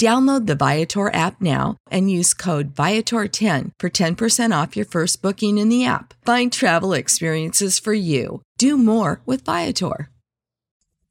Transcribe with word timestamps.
Download 0.00 0.46
the 0.46 0.54
Viator 0.54 1.14
app 1.14 1.42
now 1.42 1.76
and 1.90 2.10
use 2.10 2.32
code 2.32 2.74
Viator10 2.74 3.72
for 3.78 3.90
10% 3.90 4.62
off 4.62 4.74
your 4.74 4.86
first 4.86 5.20
booking 5.20 5.58
in 5.58 5.68
the 5.68 5.84
app. 5.84 6.14
Find 6.24 6.50
travel 6.50 6.94
experiences 6.94 7.78
for 7.78 7.92
you. 7.92 8.40
Do 8.56 8.78
more 8.78 9.20
with 9.26 9.44
Viator. 9.44 10.08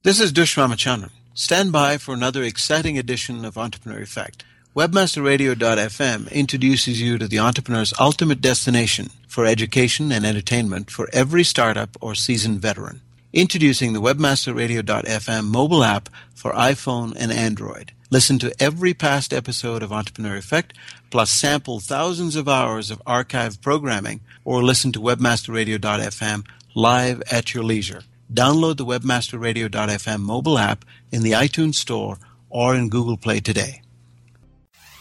This 0.02 0.20
is 0.20 0.32
Dush 0.32 0.56
Ramachandran. 0.56 1.12
Stand 1.36 1.72
by 1.72 2.00
for 2.00 2.16
another 2.16 2.42
exciting 2.42 2.98
edition 2.98 3.46
of 3.46 3.60
Entrepreneur 3.60 4.02
Effect. 4.02 4.44
Webmasterradio.fm 4.76 6.32
introduces 6.32 7.00
you 7.00 7.20
to 7.20 7.28
the 7.28 7.38
entrepreneur's 7.38 7.94
ultimate 8.00 8.42
destination 8.42 9.12
for 9.28 9.46
education 9.46 10.12
and 10.12 10.26
entertainment 10.26 10.90
for 10.90 11.08
every 11.14 11.44
startup 11.44 11.96
or 12.02 12.16
seasoned 12.16 12.60
veteran. 12.60 13.02
Introducing 13.32 13.94
the 13.94 14.02
Webmasterradio.fm 14.02 15.46
mobile 15.46 15.84
app 15.84 16.10
for 16.34 16.52
iPhone 16.54 17.16
and 17.16 17.32
Android. 17.32 17.92
Listen 18.10 18.40
to 18.40 18.52
every 18.60 18.96
past 18.96 19.32
episode 19.32 19.84
of 19.84 19.94
Entrepreneur 19.94 20.36
Effect, 20.36 20.74
plus 21.12 21.30
sample 21.30 21.80
thousands 21.80 22.36
of 22.36 22.50
hours 22.50 22.90
of 22.90 23.06
archived 23.06 23.62
programming, 23.62 24.22
or 24.44 24.64
listen 24.64 24.92
to 24.92 25.00
webmasterradio.fm 25.00 26.44
live 26.74 27.22
at 27.32 27.54
your 27.54 27.64
leisure. 27.64 28.02
Download 28.34 28.78
the 28.78 28.86
webmasterradio.fm 28.86 30.22
mobile 30.22 30.58
app 30.58 30.84
in 31.12 31.22
the 31.22 31.34
iTunes 31.34 31.76
Store 31.76 32.18
or 32.50 32.74
in 32.74 32.90
Google 32.90 33.18
Play 33.18 33.42
today. 33.42 33.84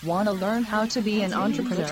Want 0.09 0.27
to 0.27 0.33
learn 0.33 0.63
how 0.63 0.87
to 0.87 1.03
be 1.03 1.21
an 1.21 1.35
entrepreneur? 1.35 1.85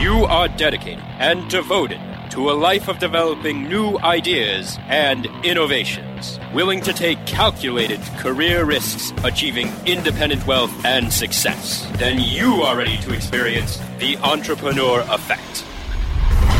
You 0.00 0.24
are 0.26 0.46
dedicated 0.46 1.02
and 1.18 1.50
devoted 1.50 1.98
to 2.30 2.50
a 2.50 2.52
life 2.52 2.86
of 2.86 3.00
developing 3.00 3.68
new 3.68 3.98
ideas 3.98 4.78
and 4.86 5.26
innovations, 5.42 6.38
willing 6.54 6.80
to 6.82 6.92
take 6.92 7.26
calculated 7.26 8.00
career 8.18 8.64
risks, 8.64 9.12
achieving 9.24 9.72
independent 9.86 10.46
wealth 10.46 10.72
and 10.84 11.12
success. 11.12 11.84
Then 11.96 12.20
you 12.20 12.62
are 12.62 12.76
ready 12.76 12.98
to 12.98 13.12
experience 13.12 13.80
the 13.98 14.18
entrepreneur 14.18 15.00
effect. 15.10 15.64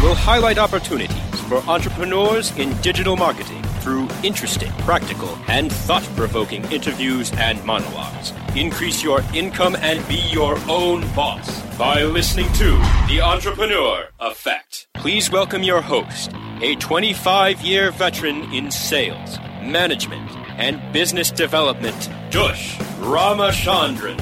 We'll 0.03 0.17
highlight 0.17 0.59
opportunities 0.59 1.41
for 1.43 1.59
entrepreneurs 1.71 2.51
in 2.59 2.77
digital 2.81 3.17
marketing 3.17 3.63
through 3.89 4.07
interesting, 4.23 4.71
practical, 4.81 5.39
and 5.49 5.73
thought 5.73 6.03
provoking 6.15 6.63
interviews 6.71 7.33
and 7.39 7.65
monologues. 7.65 8.35
Increase 8.55 9.03
your 9.03 9.23
income 9.33 9.77
and 9.77 10.07
be 10.07 10.21
your 10.31 10.59
own 10.69 11.01
boss 11.15 11.63
by 11.79 12.03
listening 12.03 12.53
to 12.53 12.73
The 13.09 13.23
Entrepreneur 13.25 14.11
Effect. 14.21 14.89
Please 14.93 15.31
welcome 15.31 15.63
your 15.63 15.81
host, 15.81 16.31
a 16.61 16.75
25 16.75 17.63
year 17.63 17.91
veteran 17.91 18.53
in 18.53 18.71
sales, 18.71 19.39
management, 19.63 20.31
and 20.59 20.93
business 20.93 21.31
development, 21.31 22.11
Dush 22.29 22.77
Ramachandran. 23.01 24.21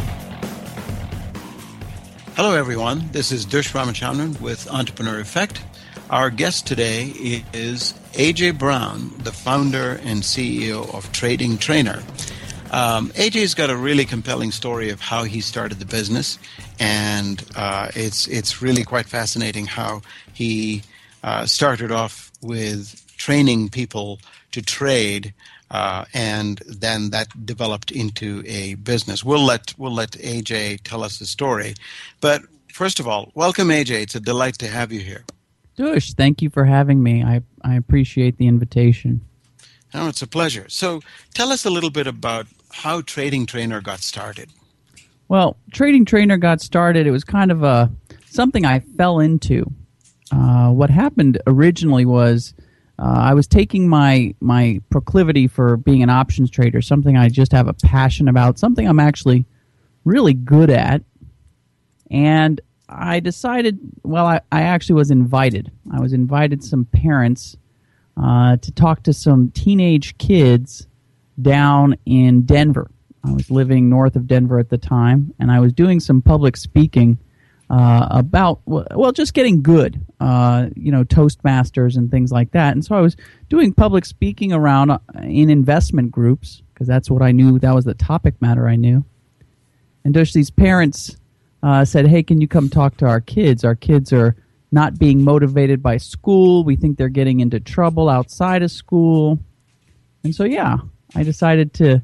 Hello, 2.37 2.55
everyone. 2.55 3.09
This 3.11 3.33
is 3.33 3.45
Dush 3.45 3.73
Ramachandran 3.73 4.41
with 4.41 4.71
Entrepreneur 4.71 5.19
Effect. 5.19 5.61
Our 6.09 6.31
guest 6.31 6.69
today 6.69 7.43
is 7.53 7.95
AJ 8.17 8.59
Brown, 8.59 9.13
the 9.19 9.31
founder 9.31 10.01
and 10.03 10.23
CEO 10.23 10.93
of 10.95 11.13
Trading 11.13 11.59
Trainer. 11.59 12.03
Um, 12.71 13.11
AJ's 13.11 13.53
got 13.53 13.69
a 13.69 13.77
really 13.77 14.07
compelling 14.07 14.53
story 14.53 14.89
of 14.89 15.03
how 15.03 15.25
he 15.25 15.43
started 15.43 15.81
the 15.81 15.85
business, 15.85 16.39
and 16.81 17.45
uh, 17.57 17.89
it's 17.95 18.27
it's 18.27 18.63
really 18.63 18.85
quite 18.85 19.05
fascinating 19.05 19.67
how 19.67 20.01
he 20.33 20.83
uh, 21.23 21.45
started 21.45 21.93
off 21.93 22.33
with 22.41 23.05
training 23.19 23.69
people 23.69 24.19
to 24.53 24.63
trade, 24.63 25.35
uh, 25.71 26.07
and 26.15 26.63
then 26.67 27.11
that 27.11 27.45
developed 27.45 27.91
into 27.91 28.43
a 28.47 28.77
business. 28.77 29.25
We'll 29.25 29.45
let 29.45 29.75
we'll 29.77 29.93
let 29.93 30.13
AJ 30.13 30.81
tell 30.85 31.05
us 31.05 31.19
the 31.19 31.27
story, 31.27 31.75
but 32.23 32.41
first 32.73 32.99
of 32.99 33.07
all, 33.07 33.31
welcome 33.35 33.69
AJ. 33.69 33.91
It's 33.91 34.15
a 34.15 34.21
delight 34.21 34.57
to 34.61 34.69
have 34.69 34.91
you 34.91 35.01
here. 35.01 35.27
Dush, 35.77 36.15
thank 36.15 36.41
you 36.43 36.51
for 36.51 36.65
having 36.65 37.03
me. 37.03 37.23
I, 37.23 37.43
I 37.63 37.75
appreciate 37.75 38.39
the 38.39 38.47
invitation. 38.47 39.21
Oh, 39.95 40.09
it's 40.09 40.23
a 40.23 40.27
pleasure. 40.27 40.67
So 40.69 41.01
tell 41.35 41.53
us 41.53 41.65
a 41.65 41.71
little 41.71 41.91
bit 41.91 42.07
about 42.07 42.47
how 42.71 43.03
Trading 43.03 43.47
Trainer 43.47 43.81
got 43.81 44.01
started. 44.01 44.51
Well, 45.29 45.57
Trading 45.73 46.05
Trainer 46.05 46.37
got 46.37 46.61
started. 46.61 47.07
It 47.07 47.11
was 47.11 47.25
kind 47.25 47.51
of 47.51 47.63
a 47.63 47.91
something 48.27 48.65
I 48.65 48.81
fell 48.81 49.21
into. 49.21 49.71
Uh, 50.33 50.71
what 50.71 50.91
happened 50.91 51.41
originally 51.47 52.05
was 52.05 52.55
uh, 52.99 53.03
I 53.19 53.35
was 53.35 53.47
taking 53.47 53.89
my 53.89 54.35
my 54.41 54.81
proclivity 54.91 55.47
for 55.47 55.77
being 55.77 56.03
an 56.03 56.11
options 56.11 56.51
trader, 56.51 56.81
something 56.81 57.17
I 57.17 57.29
just 57.29 57.53
have 57.53 57.69
a 57.69 57.75
passion 57.75 58.29
about, 58.29 58.59
something 58.59 58.87
I'm 58.87 59.01
actually 59.01 59.45
really 60.05 60.35
good 60.35 60.71
at, 60.71 61.03
and 62.11 62.61
I 62.89 63.21
decided, 63.21 63.79
well, 64.03 64.27
I, 64.27 64.41
I 64.53 64.63
actually 64.63 64.95
was 64.97 65.11
invited. 65.11 65.73
I 65.93 66.01
was 66.01 66.13
invited 66.13 66.63
some 66.63 66.85
parents 66.85 67.57
uh, 68.17 68.57
to 68.59 68.73
talk 68.73 69.03
to 69.05 69.13
some 69.13 69.51
teenage 69.51 70.17
kids 70.19 70.87
down 71.41 71.97
in 72.07 72.43
Denver. 72.43 72.91
I 73.25 73.33
was 73.33 73.51
living 73.51 73.89
north 73.89 74.15
of 74.15 74.27
Denver 74.27 74.59
at 74.59 74.71
the 74.71 74.79
time, 74.79 75.35
and 75.39 75.51
I 75.51 75.59
was 75.59 75.73
doing 75.73 75.99
some 75.99 76.23
public 76.23 76.57
speaking 76.57 77.19
uh, 77.69 78.07
about, 78.11 78.61
well, 78.65 79.11
just 79.11 79.35
getting 79.35 79.63
good, 79.63 80.01
uh, 80.21 80.69
you 80.77 80.93
know, 80.93 81.03
Toastmasters 81.03 81.97
and 81.97 82.11
things 82.11 82.31
like 82.31 82.53
that. 82.53 82.73
And 82.73 82.85
so 82.85 82.95
I 82.95 83.01
was 83.01 83.17
doing 83.49 83.73
public 83.73 84.05
speaking 84.05 84.53
around 84.53 84.91
uh, 84.91 84.99
in 85.23 85.51
investment 85.51 86.13
groups 86.13 86.63
because 86.73 86.87
that's 86.87 87.11
what 87.11 87.23
I 87.23 87.33
knew, 87.33 87.59
that 87.59 87.75
was 87.75 87.85
the 87.85 87.95
topic 87.95 88.41
matter 88.41 88.69
I 88.69 88.77
knew. 88.77 89.05
And 90.05 90.15
just 90.15 90.35
these 90.35 90.51
parents 90.51 91.17
uh, 91.67 91.85
said, 91.85 92.07
"Hey, 92.07 92.23
can 92.23 92.41
you 92.41 92.47
come 92.47 92.69
talk 92.69 92.97
to 92.99 93.07
our 93.07 93.21
kids? 93.21 93.65
Our 93.65 93.75
kids 93.75 94.13
are 94.13 94.37
not 94.71 95.01
being 95.01 95.25
motivated 95.25 95.83
by 95.83 95.97
school. 95.97 96.63
We 96.63 96.77
think 96.77 96.97
they're 96.97 97.09
getting 97.09 97.41
into 97.41 97.59
trouble 97.59 98.09
outside 98.09 98.63
of 98.63 98.71
school." 98.71 99.41
And 100.23 100.33
so, 100.33 100.45
yeah, 100.45 100.77
I 101.17 101.25
decided 101.25 101.75
to 101.75 102.03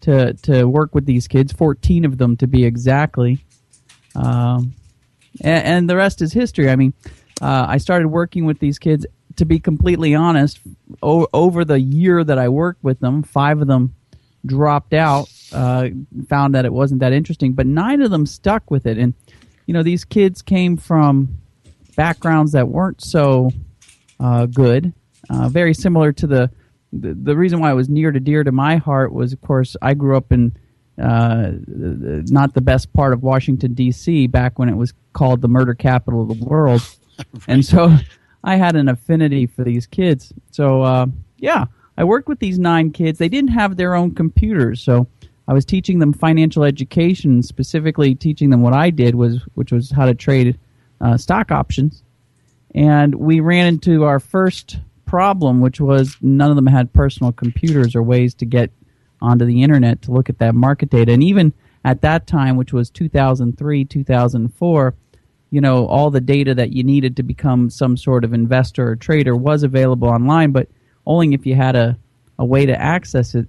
to 0.00 0.32
to 0.32 0.64
work 0.64 0.94
with 0.94 1.04
these 1.04 1.28
kids, 1.28 1.52
14 1.52 2.06
of 2.06 2.16
them 2.16 2.36
to 2.38 2.46
be 2.46 2.64
exactly. 2.64 3.44
Um, 4.14 4.74
and, 5.42 5.64
and 5.66 5.90
the 5.90 5.96
rest 5.96 6.22
is 6.22 6.32
history. 6.32 6.70
I 6.70 6.76
mean, 6.76 6.94
uh, 7.42 7.66
I 7.68 7.76
started 7.76 8.08
working 8.08 8.46
with 8.46 8.58
these 8.58 8.78
kids. 8.78 9.04
To 9.36 9.44
be 9.44 9.58
completely 9.58 10.14
honest, 10.14 10.60
o- 11.02 11.26
over 11.34 11.64
the 11.64 11.80
year 11.80 12.22
that 12.22 12.38
I 12.38 12.48
worked 12.48 12.84
with 12.84 13.00
them, 13.00 13.22
five 13.24 13.60
of 13.60 13.66
them 13.66 13.94
dropped 14.46 14.94
out, 14.94 15.28
uh, 15.54 15.88
found 16.28 16.54
that 16.54 16.64
it 16.64 16.72
wasn't 16.72 17.00
that 17.00 17.12
interesting, 17.12 17.52
but 17.52 17.66
nine 17.66 18.02
of 18.02 18.10
them 18.10 18.26
stuck 18.26 18.70
with 18.70 18.86
it. 18.86 18.98
And 18.98 19.14
you 19.66 19.74
know, 19.74 19.82
these 19.82 20.04
kids 20.04 20.42
came 20.42 20.76
from 20.76 21.38
backgrounds 21.96 22.52
that 22.52 22.68
weren't 22.68 23.02
so 23.02 23.50
uh, 24.20 24.46
good, 24.46 24.92
uh, 25.30 25.48
very 25.48 25.74
similar 25.74 26.12
to 26.12 26.26
the, 26.26 26.50
the 26.92 27.14
the 27.14 27.36
reason 27.36 27.60
why 27.60 27.70
it 27.70 27.74
was 27.74 27.88
near 27.88 28.12
to 28.12 28.20
dear 28.20 28.44
to 28.44 28.52
my 28.52 28.76
heart 28.76 29.12
was, 29.12 29.32
of 29.32 29.40
course, 29.40 29.76
I 29.82 29.94
grew 29.94 30.16
up 30.16 30.32
in 30.32 30.56
uh, 31.00 31.52
not 31.66 32.54
the 32.54 32.60
best 32.60 32.92
part 32.92 33.12
of 33.12 33.22
Washington 33.22 33.74
D.C. 33.74 34.26
back 34.28 34.58
when 34.58 34.68
it 34.68 34.76
was 34.76 34.92
called 35.12 35.40
the 35.40 35.48
murder 35.48 35.74
capital 35.74 36.22
of 36.22 36.38
the 36.38 36.44
world, 36.44 36.82
and 37.48 37.64
so 37.64 37.96
I 38.44 38.56
had 38.56 38.76
an 38.76 38.88
affinity 38.88 39.46
for 39.46 39.64
these 39.64 39.86
kids. 39.86 40.32
So 40.50 40.82
uh, 40.82 41.06
yeah, 41.38 41.66
I 41.96 42.04
worked 42.04 42.28
with 42.28 42.38
these 42.38 42.58
nine 42.58 42.90
kids. 42.92 43.18
They 43.18 43.28
didn't 43.28 43.50
have 43.50 43.76
their 43.76 43.94
own 43.94 44.14
computers, 44.14 44.82
so 44.82 45.08
I 45.46 45.52
was 45.52 45.64
teaching 45.64 45.98
them 45.98 46.12
financial 46.12 46.64
education, 46.64 47.42
specifically 47.42 48.14
teaching 48.14 48.50
them 48.50 48.62
what 48.62 48.72
I 48.72 48.90
did 48.90 49.14
was, 49.14 49.42
which 49.54 49.72
was 49.72 49.90
how 49.90 50.06
to 50.06 50.14
trade 50.14 50.58
uh, 51.00 51.16
stock 51.16 51.50
options. 51.52 52.02
And 52.74 53.14
we 53.14 53.40
ran 53.40 53.66
into 53.66 54.04
our 54.04 54.18
first 54.18 54.78
problem, 55.06 55.60
which 55.60 55.80
was 55.80 56.16
none 56.20 56.50
of 56.50 56.56
them 56.56 56.66
had 56.66 56.92
personal 56.92 57.32
computers 57.32 57.94
or 57.94 58.02
ways 58.02 58.34
to 58.34 58.46
get 58.46 58.70
onto 59.20 59.44
the 59.44 59.62
internet 59.62 60.02
to 60.02 60.12
look 60.12 60.28
at 60.28 60.38
that 60.38 60.54
market 60.54 60.90
data. 60.90 61.12
And 61.12 61.22
even 61.22 61.52
at 61.84 62.00
that 62.00 62.26
time, 62.26 62.56
which 62.56 62.72
was 62.72 62.90
2003, 62.90 63.84
2004, 63.84 64.94
you 65.50 65.60
know, 65.60 65.86
all 65.86 66.10
the 66.10 66.20
data 66.20 66.54
that 66.54 66.72
you 66.72 66.82
needed 66.82 67.16
to 67.16 67.22
become 67.22 67.70
some 67.70 67.96
sort 67.96 68.24
of 68.24 68.32
investor 68.32 68.88
or 68.88 68.96
trader 68.96 69.36
was 69.36 69.62
available 69.62 70.08
online, 70.08 70.50
but 70.50 70.68
only 71.06 71.32
if 71.32 71.46
you 71.46 71.54
had 71.54 71.76
a, 71.76 71.96
a 72.38 72.44
way 72.44 72.66
to 72.66 72.80
access 72.80 73.34
it. 73.34 73.46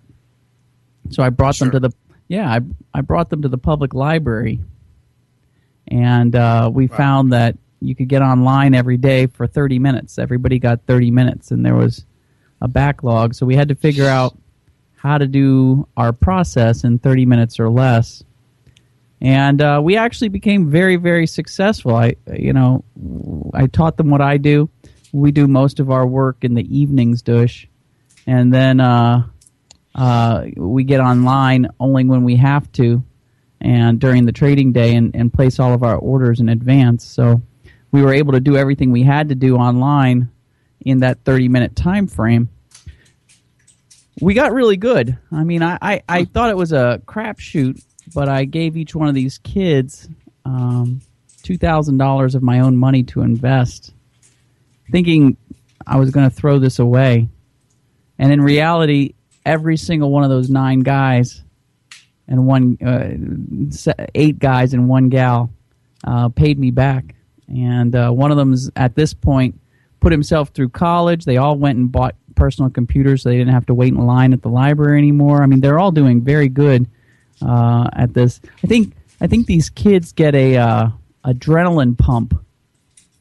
So 1.09 1.23
I 1.23 1.29
brought 1.29 1.55
sure. 1.55 1.69
them 1.69 1.81
to 1.81 1.89
the 1.89 1.95
yeah, 2.27 2.49
I 2.49 2.59
I 2.93 3.01
brought 3.01 3.29
them 3.29 3.43
to 3.43 3.47
the 3.47 3.57
public 3.57 3.93
library, 3.93 4.59
and 5.87 6.35
uh, 6.35 6.69
we 6.73 6.87
wow. 6.87 6.97
found 6.97 7.33
that 7.33 7.57
you 7.81 7.95
could 7.95 8.07
get 8.07 8.21
online 8.21 8.73
every 8.73 8.97
day 8.97 9.27
for 9.27 9.47
30 9.47 9.79
minutes. 9.79 10.17
Everybody 10.17 10.59
got 10.59 10.81
30 10.87 11.11
minutes, 11.11 11.51
and 11.51 11.65
there 11.65 11.75
was 11.75 12.05
a 12.61 12.67
backlog. 12.67 13.35
So 13.35 13.45
we 13.45 13.55
had 13.55 13.69
to 13.69 13.75
figure 13.75 14.07
out 14.07 14.37
how 14.95 15.17
to 15.17 15.27
do 15.27 15.87
our 15.95 16.11
process 16.11 16.83
in 16.83 16.97
30 16.97 17.25
minutes 17.25 17.59
or 17.59 17.69
less. 17.69 18.23
And 19.21 19.61
uh, 19.61 19.79
we 19.83 19.97
actually 19.97 20.29
became 20.29 20.69
very, 20.69 20.95
very 20.95 21.27
successful. 21.27 21.95
I, 21.95 22.15
you 22.33 22.53
know, 22.53 22.83
I 23.53 23.67
taught 23.67 23.97
them 23.97 24.09
what 24.09 24.21
I 24.21 24.37
do. 24.37 24.69
We 25.13 25.31
do 25.31 25.47
most 25.47 25.79
of 25.79 25.89
our 25.89 26.05
work 26.05 26.37
in 26.41 26.55
the 26.55 26.77
evenings, 26.77 27.21
Dush, 27.21 27.67
and 28.27 28.53
then 28.53 28.79
uh, 28.79 29.23
uh, 29.95 30.45
we 30.57 30.83
get 30.83 30.99
online 30.99 31.69
only 31.79 32.03
when 32.03 32.23
we 32.23 32.35
have 32.35 32.69
to, 32.73 33.03
and 33.61 33.99
during 33.99 34.25
the 34.25 34.31
trading 34.31 34.73
day, 34.73 34.95
and, 34.95 35.15
and 35.15 35.33
place 35.33 35.59
all 35.59 35.73
of 35.73 35.83
our 35.83 35.97
orders 35.97 36.41
in 36.41 36.49
advance. 36.49 37.05
So 37.05 37.41
we 37.91 38.01
were 38.01 38.13
able 38.13 38.33
to 38.33 38.41
do 38.41 38.57
everything 38.57 38.91
we 38.91 39.03
had 39.03 39.29
to 39.29 39.35
do 39.35 39.55
online 39.55 40.29
in 40.81 40.99
that 40.99 41.23
30 41.23 41.47
minute 41.47 41.75
time 41.75 42.07
frame. 42.07 42.49
We 44.21 44.33
got 44.33 44.53
really 44.53 44.77
good. 44.77 45.17
I 45.31 45.43
mean, 45.43 45.63
I, 45.63 45.77
I, 45.81 46.01
I 46.07 46.25
thought 46.25 46.49
it 46.49 46.57
was 46.57 46.73
a 46.73 47.01
crapshoot, 47.05 47.81
but 48.13 48.29
I 48.29 48.45
gave 48.45 48.77
each 48.77 48.95
one 48.95 49.07
of 49.07 49.15
these 49.15 49.37
kids 49.39 50.07
um, 50.43 51.01
$2,000 51.43 52.35
of 52.35 52.43
my 52.43 52.59
own 52.59 52.77
money 52.77 53.03
to 53.03 53.21
invest, 53.21 53.93
thinking 54.91 55.37
I 55.87 55.97
was 55.97 56.11
going 56.11 56.29
to 56.29 56.35
throw 56.35 56.59
this 56.59 56.79
away. 56.79 57.29
And 58.17 58.31
in 58.31 58.41
reality, 58.41 59.15
every 59.45 59.77
single 59.77 60.11
one 60.11 60.23
of 60.23 60.29
those 60.29 60.49
nine 60.49 60.79
guys 60.79 61.43
and 62.27 62.45
one, 62.45 62.77
uh, 62.85 64.07
eight 64.15 64.39
guys 64.39 64.73
and 64.73 64.87
one 64.89 65.09
gal 65.09 65.51
uh, 66.03 66.29
paid 66.29 66.59
me 66.59 66.71
back 66.71 67.15
and 67.47 67.95
uh, 67.95 68.09
one 68.09 68.31
of 68.31 68.37
them 68.37 68.53
is 68.53 68.71
at 68.75 68.95
this 68.95 69.13
point 69.13 69.59
put 69.99 70.11
himself 70.11 70.49
through 70.49 70.69
college. 70.69 71.25
They 71.25 71.37
all 71.37 71.57
went 71.57 71.77
and 71.77 71.91
bought 71.91 72.15
personal 72.35 72.69
computers, 72.69 73.23
so 73.23 73.29
they 73.29 73.37
didn't 73.37 73.53
have 73.53 73.65
to 73.67 73.73
wait 73.73 73.93
in 73.93 74.05
line 74.05 74.33
at 74.33 74.41
the 74.41 74.49
library 74.49 74.97
anymore. 74.97 75.41
I 75.41 75.45
mean, 75.45 75.61
they're 75.61 75.79
all 75.79 75.91
doing 75.91 76.21
very 76.21 76.49
good 76.49 76.87
uh, 77.41 77.89
at 77.93 78.13
this. 78.13 78.39
I 78.63 78.67
think 78.67 78.93
I 79.21 79.27
think 79.27 79.47
these 79.47 79.69
kids 79.69 80.11
get 80.11 80.35
a 80.35 80.57
uh, 80.57 80.89
adrenaline 81.25 81.97
pump 81.97 82.39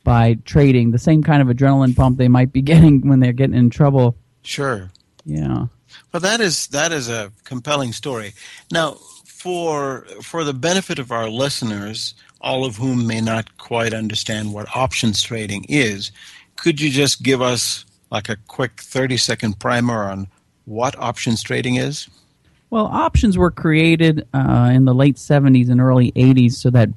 by 0.02 0.34
trading, 0.44 0.90
the 0.90 0.98
same 0.98 1.22
kind 1.22 1.40
of 1.40 1.54
adrenaline 1.54 1.96
pump 1.96 2.18
they 2.18 2.28
might 2.28 2.52
be 2.52 2.62
getting 2.72 3.08
when 3.08 3.20
they're 3.20 3.32
getting 3.32 3.56
in 3.56 3.70
trouble. 3.70 4.16
Sure. 4.42 4.90
Yeah. 5.24 5.66
Well, 6.12 6.20
that 6.20 6.40
is 6.40 6.68
that 6.68 6.92
is 6.92 7.08
a 7.08 7.32
compelling 7.44 7.92
story. 7.92 8.32
Now, 8.70 8.92
for 9.24 10.06
for 10.22 10.44
the 10.44 10.54
benefit 10.54 10.98
of 10.98 11.12
our 11.12 11.28
listeners, 11.28 12.14
all 12.40 12.64
of 12.64 12.76
whom 12.76 13.06
may 13.06 13.20
not 13.20 13.56
quite 13.58 13.94
understand 13.94 14.52
what 14.52 14.74
options 14.76 15.22
trading 15.22 15.64
is, 15.68 16.12
could 16.56 16.80
you 16.80 16.90
just 16.90 17.22
give 17.22 17.42
us 17.42 17.84
like 18.10 18.28
a 18.28 18.36
quick 18.46 18.80
30 18.80 19.16
second 19.16 19.58
primer 19.58 20.04
on 20.04 20.28
what 20.66 20.98
options 20.98 21.42
trading 21.42 21.76
is? 21.76 22.08
Well, 22.70 22.86
options 22.86 23.38
were 23.38 23.50
created 23.50 24.26
uh, 24.34 24.70
in 24.72 24.84
the 24.84 24.94
late 24.94 25.16
70s 25.16 25.70
and 25.70 25.80
early 25.80 26.10
80s 26.12 26.52
so 26.52 26.70
that 26.70 26.88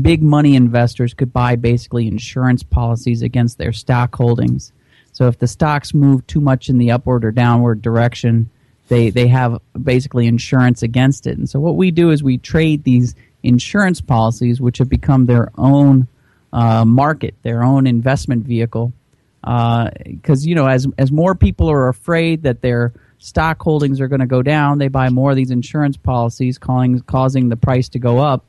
big 0.00 0.22
money 0.22 0.54
investors 0.54 1.14
could 1.14 1.32
buy 1.32 1.56
basically 1.56 2.06
insurance 2.06 2.62
policies 2.62 3.22
against 3.22 3.58
their 3.58 3.72
stock 3.72 4.14
holdings. 4.14 4.72
So 5.18 5.26
if 5.26 5.40
the 5.40 5.48
stocks 5.48 5.92
move 5.94 6.24
too 6.28 6.40
much 6.40 6.68
in 6.68 6.78
the 6.78 6.92
upward 6.92 7.24
or 7.24 7.32
downward 7.32 7.82
direction, 7.82 8.50
they, 8.86 9.10
they 9.10 9.26
have 9.26 9.60
basically 9.82 10.28
insurance 10.28 10.84
against 10.84 11.26
it. 11.26 11.36
And 11.36 11.50
so 11.50 11.58
what 11.58 11.74
we 11.74 11.90
do 11.90 12.10
is 12.12 12.22
we 12.22 12.38
trade 12.38 12.84
these 12.84 13.16
insurance 13.42 14.00
policies, 14.00 14.60
which 14.60 14.78
have 14.78 14.88
become 14.88 15.26
their 15.26 15.50
own 15.58 16.06
uh, 16.52 16.84
market, 16.84 17.34
their 17.42 17.64
own 17.64 17.88
investment 17.88 18.46
vehicle. 18.46 18.92
Because 19.40 20.46
uh, 20.46 20.48
you 20.48 20.54
know, 20.54 20.68
as 20.68 20.86
as 20.98 21.10
more 21.10 21.34
people 21.34 21.68
are 21.68 21.88
afraid 21.88 22.44
that 22.44 22.62
their 22.62 22.92
stock 23.18 23.60
holdings 23.60 24.00
are 24.00 24.06
going 24.06 24.20
to 24.20 24.26
go 24.26 24.42
down, 24.42 24.78
they 24.78 24.86
buy 24.86 25.08
more 25.08 25.30
of 25.30 25.36
these 25.36 25.50
insurance 25.50 25.96
policies, 25.96 26.58
calling, 26.58 27.00
causing 27.00 27.48
the 27.48 27.56
price 27.56 27.88
to 27.88 27.98
go 27.98 28.18
up. 28.20 28.44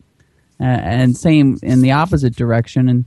Uh, 0.59 0.65
and 0.65 1.17
same 1.17 1.57
in 1.63 1.81
the 1.81 1.93
opposite 1.93 2.35
direction. 2.35 2.89
And 2.89 3.05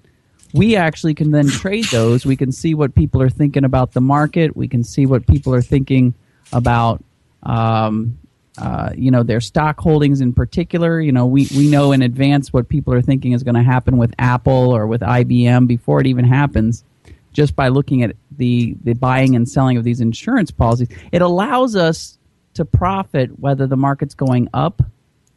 we 0.55 0.77
actually 0.77 1.15
can 1.15 1.31
then 1.31 1.49
trade 1.49 1.87
those. 1.87 2.27
We 2.27 2.37
can 2.37 2.53
see 2.53 2.75
what 2.75 2.95
people 2.95 3.23
are 3.23 3.31
thinking 3.31 3.65
about 3.65 3.93
the 3.93 4.01
market. 4.01 4.57
We 4.57 4.69
can 4.69 4.85
see 4.85 5.07
what 5.07 5.27
people 5.27 5.55
are 5.55 5.63
thinking 5.63 6.15
about 6.53 7.03
um, 7.43 8.19
uh, 8.59 8.91
you 8.95 9.11
know 9.11 9.23
their 9.23 9.41
stock 9.41 9.81
holdings 9.81 10.21
in 10.21 10.33
particular. 10.33 11.01
You 11.01 11.13
know, 11.13 11.27
we, 11.27 11.49
we 11.57 11.71
know 11.71 11.93
in 11.93 12.03
advance 12.03 12.53
what 12.53 12.69
people 12.69 12.93
are 12.93 13.03
thinking 13.03 13.33
is 13.33 13.43
going 13.43 13.55
to 13.55 13.63
happen 13.63 13.97
with 13.97 14.15
Apple 14.19 14.75
or 14.75 14.87
with 14.87 15.01
IBM 15.01 15.67
before 15.67 16.01
it 16.01 16.07
even 16.07 16.25
happens, 16.25 16.85
just 17.33 17.57
by 17.57 17.69
looking 17.69 18.03
at 18.03 18.15
the 18.37 18.77
the 18.83 18.93
buying 18.93 19.35
and 19.35 19.49
selling 19.49 19.79
of 19.79 19.85
these 19.85 20.01
insurance 20.01 20.51
policies. 20.51 20.89
It 21.13 21.23
allows 21.23 21.77
us 21.77 22.19
to 22.55 22.67
profit 22.67 23.39
whether 23.39 23.67
the 23.67 23.77
market's 23.77 24.15
going 24.15 24.49
up, 24.53 24.83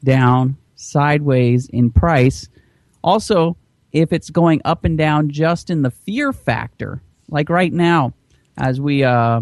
down, 0.03 0.57
sideways 0.75 1.67
in 1.69 1.91
price. 1.91 2.49
Also, 3.01 3.55
if 3.95 4.13
it's 4.13 4.29
going 4.29 4.61
up 4.65 4.85
and 4.85 4.97
down 4.97 5.29
just 5.29 5.69
in 5.69 5.81
the 5.81 5.91
fear 5.91 6.33
factor, 6.33 7.01
like 7.29 7.49
right 7.49 7.73
now, 7.73 8.13
as 8.57 8.79
we 8.79 9.03
uh, 9.03 9.41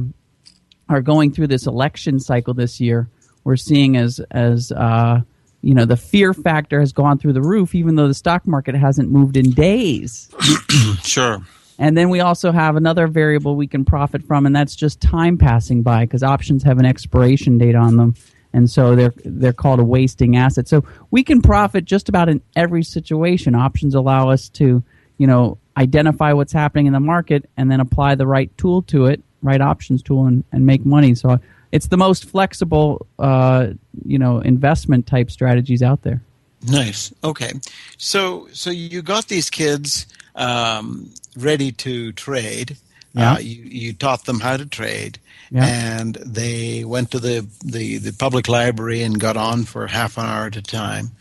are 0.89 1.01
going 1.01 1.31
through 1.31 1.47
this 1.47 1.67
election 1.67 2.19
cycle 2.19 2.53
this 2.53 2.79
year 2.79 3.09
we're 3.43 3.57
seeing 3.57 3.97
as 3.97 4.19
as 4.31 4.71
uh, 4.71 5.21
you 5.61 5.73
know 5.73 5.85
the 5.85 5.97
fear 5.97 6.33
factor 6.33 6.79
has 6.79 6.93
gone 6.93 7.17
through 7.17 7.33
the 7.33 7.41
roof, 7.41 7.75
even 7.75 7.95
though 7.95 8.07
the 8.07 8.13
stock 8.13 8.47
market 8.47 8.75
hasn't 8.75 9.11
moved 9.11 9.37
in 9.37 9.51
days. 9.51 10.29
sure. 11.03 11.41
And 11.79 11.97
then 11.97 12.09
we 12.09 12.19
also 12.19 12.51
have 12.51 12.75
another 12.75 13.07
variable 13.07 13.55
we 13.55 13.67
can 13.67 13.83
profit 13.83 14.23
from, 14.23 14.45
and 14.45 14.55
that's 14.55 14.75
just 14.75 15.01
time 15.01 15.37
passing 15.37 15.81
by 15.81 16.05
because 16.05 16.21
options 16.21 16.63
have 16.63 16.77
an 16.77 16.85
expiration 16.85 17.57
date 17.57 17.75
on 17.75 17.97
them, 17.97 18.15
and 18.53 18.69
so 18.69 18.95
they're 18.95 19.13
they're 19.25 19.53
called 19.53 19.79
a 19.79 19.83
wasting 19.83 20.35
asset. 20.37 20.67
So 20.67 20.83
we 21.11 21.23
can 21.23 21.41
profit 21.41 21.85
just 21.85 22.09
about 22.09 22.29
in 22.29 22.41
every 22.55 22.83
situation. 22.83 23.55
Options 23.55 23.95
allow 23.95 24.29
us 24.29 24.49
to, 24.49 24.83
you 25.17 25.27
know, 25.27 25.57
identify 25.75 26.33
what's 26.33 26.53
happening 26.53 26.85
in 26.85 26.93
the 26.93 26.99
market 26.99 27.49
and 27.57 27.71
then 27.71 27.79
apply 27.79 28.15
the 28.15 28.27
right 28.27 28.55
tool 28.57 28.83
to 28.83 29.07
it, 29.07 29.21
right 29.41 29.59
options 29.59 30.03
tool, 30.03 30.27
and, 30.27 30.43
and 30.51 30.65
make 30.65 30.85
money. 30.85 31.15
So 31.15 31.39
it's 31.71 31.87
the 31.87 31.97
most 31.97 32.25
flexible, 32.25 33.07
uh, 33.17 33.69
you 34.05 34.19
know, 34.19 34.39
investment 34.39 35.07
type 35.07 35.31
strategies 35.31 35.81
out 35.81 36.03
there. 36.03 36.21
Nice. 36.69 37.11
Okay, 37.23 37.51
so 37.97 38.47
so 38.53 38.69
you 38.69 39.01
got 39.01 39.27
these 39.27 39.49
kids 39.49 40.07
um, 40.35 41.11
ready 41.35 41.71
to 41.71 42.11
trade. 42.13 42.77
Yeah. 43.13 43.33
Uh, 43.33 43.39
you, 43.39 43.63
you 43.63 43.93
taught 43.93 44.25
them 44.25 44.39
how 44.39 44.57
to 44.57 44.65
trade, 44.65 45.19
Yeah. 45.51 45.65
and 45.65 46.15
they 46.15 46.83
went 46.83 47.11
to 47.11 47.19
the, 47.19 47.47
the, 47.63 47.97
the 47.99 48.11
public 48.13 48.47
library 48.47 49.03
and 49.03 49.19
got 49.19 49.37
on 49.37 49.65
for 49.65 49.85
half 49.87 50.17
an 50.17 50.25
hour 50.25 50.47
at 50.47 50.55
a 50.55 50.63
time. 50.63 51.11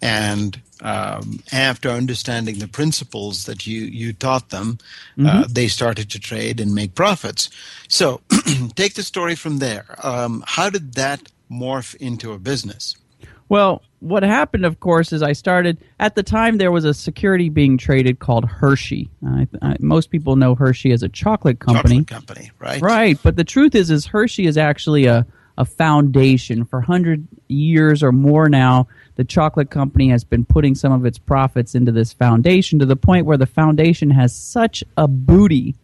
And 0.00 0.60
um, 0.80 1.40
after 1.52 1.90
understanding 1.90 2.58
the 2.58 2.68
principles 2.68 3.44
that 3.44 3.66
you, 3.66 3.82
you 3.82 4.12
taught 4.14 4.48
them, 4.48 4.78
uh, 5.24 5.44
they 5.48 5.68
started 5.68 6.08
to 6.10 6.18
trade 6.18 6.58
and 6.58 6.74
make 6.74 6.94
profits. 6.94 7.50
So 7.86 8.22
take 8.74 8.94
the 8.94 9.02
story 9.02 9.34
from 9.34 9.58
there. 9.58 9.84
Um, 10.02 10.42
how 10.46 10.70
did 10.70 10.94
that 10.94 11.28
morph 11.50 11.94
into 11.96 12.32
a 12.32 12.38
business? 12.38 12.96
Well, 13.52 13.82
what 14.00 14.22
happened, 14.22 14.64
of 14.64 14.80
course, 14.80 15.12
is 15.12 15.22
I 15.22 15.34
started 15.34 15.76
at 16.00 16.14
the 16.14 16.22
time. 16.22 16.56
There 16.56 16.72
was 16.72 16.86
a 16.86 16.94
security 16.94 17.50
being 17.50 17.76
traded 17.76 18.18
called 18.18 18.46
Hershey. 18.46 19.10
I, 19.26 19.46
I, 19.60 19.76
most 19.78 20.08
people 20.10 20.36
know 20.36 20.54
Hershey 20.54 20.90
as 20.90 21.02
a 21.02 21.08
chocolate 21.10 21.58
company, 21.58 21.96
Chocolate 21.96 22.06
company, 22.06 22.50
right? 22.58 22.80
right? 22.80 23.18
But 23.22 23.36
the 23.36 23.44
truth 23.44 23.74
is, 23.74 23.90
is 23.90 24.06
Hershey 24.06 24.46
is 24.46 24.56
actually 24.56 25.04
a 25.04 25.26
a 25.58 25.66
foundation 25.66 26.64
for 26.64 26.80
hundred 26.80 27.28
years 27.48 28.02
or 28.02 28.10
more 28.10 28.48
now. 28.48 28.88
The 29.16 29.24
chocolate 29.24 29.68
company 29.68 30.08
has 30.08 30.24
been 30.24 30.46
putting 30.46 30.74
some 30.74 30.92
of 30.92 31.04
its 31.04 31.18
profits 31.18 31.74
into 31.74 31.92
this 31.92 32.10
foundation 32.10 32.78
to 32.78 32.86
the 32.86 32.96
point 32.96 33.26
where 33.26 33.36
the 33.36 33.44
foundation 33.44 34.08
has 34.12 34.34
such 34.34 34.82
a 34.96 35.06
booty 35.06 35.74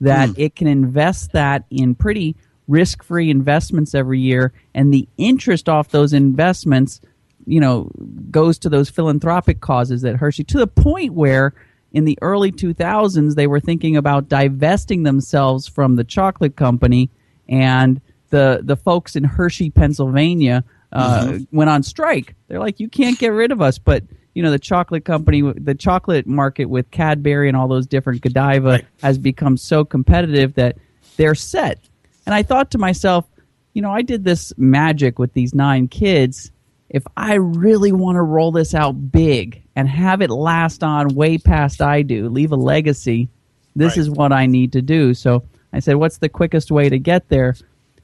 that 0.00 0.28
hmm. 0.28 0.34
it 0.36 0.54
can 0.54 0.68
invest 0.68 1.32
that 1.32 1.64
in 1.70 1.96
pretty 1.96 2.36
risk 2.68 3.02
free 3.02 3.30
investments 3.30 3.94
every 3.94 4.20
year, 4.20 4.52
and 4.74 4.92
the 4.92 5.08
interest 5.18 5.68
off 5.68 5.88
those 5.88 6.12
investments, 6.12 7.00
you 7.46 7.60
know, 7.60 7.90
goes 8.30 8.58
to 8.60 8.68
those 8.68 8.90
philanthropic 8.90 9.60
causes 9.60 10.02
that 10.02 10.16
Hershey 10.16 10.44
to 10.44 10.58
the 10.58 10.66
point 10.66 11.14
where 11.14 11.54
in 11.92 12.04
the 12.04 12.18
early 12.20 12.52
2000s 12.52 13.34
they 13.34 13.46
were 13.46 13.60
thinking 13.60 13.96
about 13.96 14.28
divesting 14.28 15.04
themselves 15.04 15.66
from 15.66 15.96
the 15.96 16.04
chocolate 16.04 16.56
company 16.56 17.10
and 17.48 18.00
the 18.30 18.60
the 18.62 18.76
folks 18.76 19.16
in 19.16 19.24
Hershey, 19.24 19.70
Pennsylvania 19.70 20.64
uh, 20.92 21.38
went 21.52 21.70
on 21.70 21.82
strike. 21.82 22.34
They're 22.48 22.58
like, 22.58 22.80
you 22.80 22.88
can't 22.88 23.18
get 23.18 23.28
rid 23.28 23.52
of 23.52 23.60
us, 23.60 23.78
but 23.78 24.04
you 24.34 24.42
know 24.42 24.50
the 24.50 24.58
chocolate 24.58 25.04
company, 25.04 25.42
the 25.56 25.74
chocolate 25.74 26.26
market 26.26 26.66
with 26.66 26.90
Cadbury 26.90 27.48
and 27.48 27.56
all 27.56 27.68
those 27.68 27.86
different 27.86 28.20
Godiva 28.20 28.82
has 29.02 29.18
become 29.18 29.56
so 29.56 29.84
competitive 29.84 30.54
that 30.54 30.76
they're 31.16 31.34
set. 31.34 31.80
And 32.26 32.34
I 32.34 32.42
thought 32.42 32.72
to 32.72 32.78
myself, 32.78 33.26
you 33.72 33.82
know, 33.82 33.90
I 33.90 34.02
did 34.02 34.24
this 34.24 34.52
magic 34.56 35.18
with 35.18 35.32
these 35.32 35.54
nine 35.54 35.88
kids. 35.88 36.50
If 36.88 37.04
I 37.16 37.34
really 37.34 37.92
want 37.92 38.16
to 38.16 38.22
roll 38.22 38.52
this 38.52 38.74
out 38.74 39.10
big 39.10 39.62
and 39.74 39.88
have 39.88 40.22
it 40.22 40.30
last 40.30 40.82
on 40.84 41.08
way 41.14 41.36
past 41.38 41.82
I 41.82 42.02
do, 42.02 42.28
leave 42.28 42.52
a 42.52 42.56
legacy, 42.56 43.28
this 43.74 43.92
Right. 43.92 43.98
is 43.98 44.10
what 44.10 44.32
I 44.32 44.46
need 44.46 44.72
to 44.72 44.82
do. 44.82 45.12
So 45.14 45.42
I 45.72 45.80
said, 45.80 45.96
what's 45.96 46.18
the 46.18 46.28
quickest 46.28 46.70
way 46.70 46.88
to 46.88 46.98
get 46.98 47.28
there? 47.28 47.56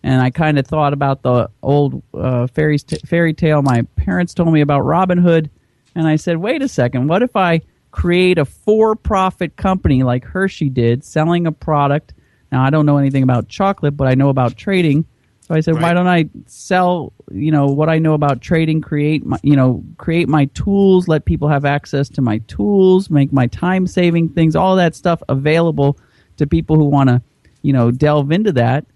And 0.03 0.21
I 0.21 0.31
kind 0.31 0.59
of 0.59 0.67
thought 0.67 0.93
about 0.93 1.23
the 1.23 1.49
old 1.63 2.03
uh, 2.13 2.49
fairy, 2.49 2.77
fairy 3.07 3.33
tale 3.35 3.63
my 3.63 3.83
parents 3.97 4.35
told 4.35 4.53
me 4.53 4.61
about 4.61 4.81
Robin 4.81 5.19
Hood. 5.19 5.49
And 5.95 6.09
I 6.09 6.17
said, 6.17 6.39
wait 6.39 6.61
a 6.61 6.69
second, 6.69 7.07
what 7.07 7.23
if 7.23 7.37
I 7.37 7.61
create 7.93 8.39
a 8.39 8.45
for 8.45 8.97
profit 8.97 9.57
company 9.57 10.03
like 10.03 10.25
Hershey 10.25 10.71
did, 10.71 11.05
selling 11.05 11.47
a 11.47 11.53
product? 11.53 12.15
Now, 12.51 12.65
I 12.65 12.71
don't 12.71 12.85
know 12.85 12.99
anything 12.99 13.23
about 13.23 13.49
chocolate, 13.49 13.97
but 13.97 14.09
I 14.09 14.15
know 14.15 14.29
about 14.29 14.57
trading. 14.57 15.05
So 15.53 15.57
I 15.57 15.61
said, 15.61 15.83
why 15.83 15.93
don't 15.93 16.07
I 16.07 16.31
sell, 16.47 17.13
you 17.31 17.51
know, 17.53 17.67
what 17.67 17.91
I 17.91 17.99
know 17.99 18.15
about 18.15 18.41
trading, 18.41 18.81
create 18.81 19.27
my, 19.27 19.39
you 19.43 19.55
know, 19.55 19.85
create 19.99 20.27
my 20.27 20.47
tools, 20.55 21.09
let 21.09 21.27
people 21.27 21.47
have 21.47 21.67
access 21.67 22.09
to 22.09 22.23
my 22.23 22.39
tools, 22.47 23.11
make 23.11 23.35
my 23.35 23.49
time 23.49 23.87
saving 23.87 24.31
things, 24.31 24.57
all 24.57 24.77
that 24.77 24.95
stuff 24.95 25.23
available 25.29 25.99
to 26.39 26.47
people 26.47 26.77
who 26.77 26.87
want 26.87 27.11
to, 27.11 27.21
you 27.61 27.75
know, 27.75 27.91
delve 27.91 28.33
into 28.33 28.51
that 28.53 28.87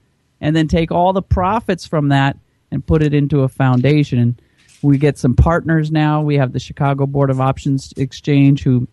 and 0.40 0.56
then 0.56 0.66
take 0.66 0.90
all 0.90 1.12
the 1.12 1.20
profits 1.20 1.84
from 1.84 2.08
that 2.08 2.38
and 2.70 2.86
put 2.86 3.02
it 3.02 3.12
into 3.12 3.42
a 3.42 3.50
foundation. 3.50 4.40
We 4.80 4.96
get 4.96 5.18
some 5.18 5.34
partners 5.36 5.92
now. 5.92 6.22
We 6.22 6.36
have 6.36 6.54
the 6.54 6.58
Chicago 6.58 7.04
Board 7.06 7.28
of 7.28 7.38
Options 7.38 7.92
Exchange 7.98 8.62
who 8.62 8.88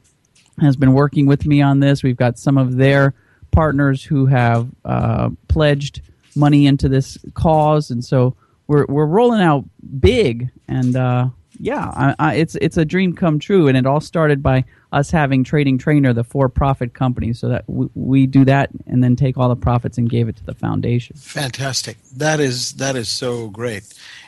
has 0.60 0.76
been 0.76 0.92
working 0.92 1.28
with 1.28 1.46
me 1.46 1.62
on 1.62 1.80
this. 1.80 2.04
We've 2.04 2.18
got 2.18 2.38
some 2.38 2.58
of 2.58 2.76
their 2.76 3.14
partners 3.52 4.04
who 4.04 4.26
have 4.26 4.68
uh, 4.84 5.30
pledged 5.48 6.02
money 6.36 6.66
into 6.68 6.90
this 6.90 7.18
cause, 7.34 7.92
and 7.92 8.04
so 8.04 8.36
we're 8.68 8.86
we're 8.88 9.06
rolling 9.06 9.42
out 9.42 9.66
big. 10.00 10.50
And 10.68 10.96
uh, 10.96 11.30
yeah, 11.60 11.86
I, 11.86 12.16
I, 12.20 12.36
it's 12.36 12.56
it's 12.56 12.78
a 12.78 12.86
dream 12.86 13.16
come 13.16 13.40
true. 13.40 13.68
And 13.68 13.78
it 13.78 13.86
all 13.86 14.02
started 14.02 14.42
by 14.42 14.66
us 14.92 15.10
having 15.12 15.44
Trading 15.44 15.78
Trainer, 15.78 16.14
the 16.14 16.24
for-profit 16.24 16.94
company, 16.94 17.34
so 17.34 17.50
that 17.50 17.64
we, 17.68 17.88
we 17.96 18.28
do 18.28 18.46
that 18.46 18.70
and 18.86 19.04
then 19.04 19.16
take 19.16 19.38
all 19.38 19.50
the 19.50 19.56
profits 19.56 19.98
and 19.98 20.10
gave 20.10 20.28
it 20.30 20.36
to 20.38 20.46
the 20.46 20.54
foundation. 20.54 21.16
Fantastic. 21.18 21.98
That 22.18 22.40
is 22.40 22.74
that 22.74 22.96
is 22.96 23.10
so 23.10 23.50
great. 23.50 23.84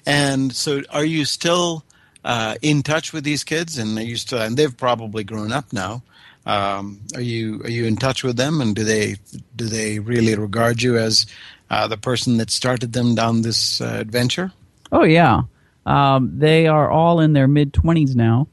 And 0.05 0.53
so, 0.53 0.81
are 0.89 1.05
you 1.05 1.25
still 1.25 1.83
uh, 2.23 2.55
in 2.61 2.83
touch 2.83 3.13
with 3.13 3.23
these 3.23 3.43
kids? 3.43 3.77
And 3.77 3.97
are 3.97 4.03
you 4.03 4.17
still? 4.17 4.41
And 4.41 4.57
they've 4.57 4.75
probably 4.75 5.23
grown 5.23 5.51
up 5.51 5.71
now. 5.71 6.03
Um, 6.45 7.01
are 7.15 7.21
you 7.21 7.61
are 7.63 7.69
you 7.69 7.85
in 7.85 7.95
touch 7.95 8.23
with 8.23 8.37
them? 8.37 8.61
And 8.61 8.75
do 8.75 8.83
they 8.83 9.15
do 9.55 9.65
they 9.65 9.99
really 9.99 10.35
regard 10.35 10.81
you 10.81 10.97
as 10.97 11.25
uh, 11.69 11.87
the 11.87 11.97
person 11.97 12.37
that 12.37 12.51
started 12.51 12.93
them 12.93 13.15
down 13.15 13.41
this 13.41 13.81
uh, 13.81 13.97
adventure? 13.99 14.51
Oh 14.91 15.03
yeah, 15.03 15.43
um, 15.85 16.37
they 16.37 16.67
are 16.67 16.89
all 16.89 17.19
in 17.19 17.33
their 17.33 17.47
mid 17.47 17.73
twenties 17.73 18.15
now, 18.15 18.47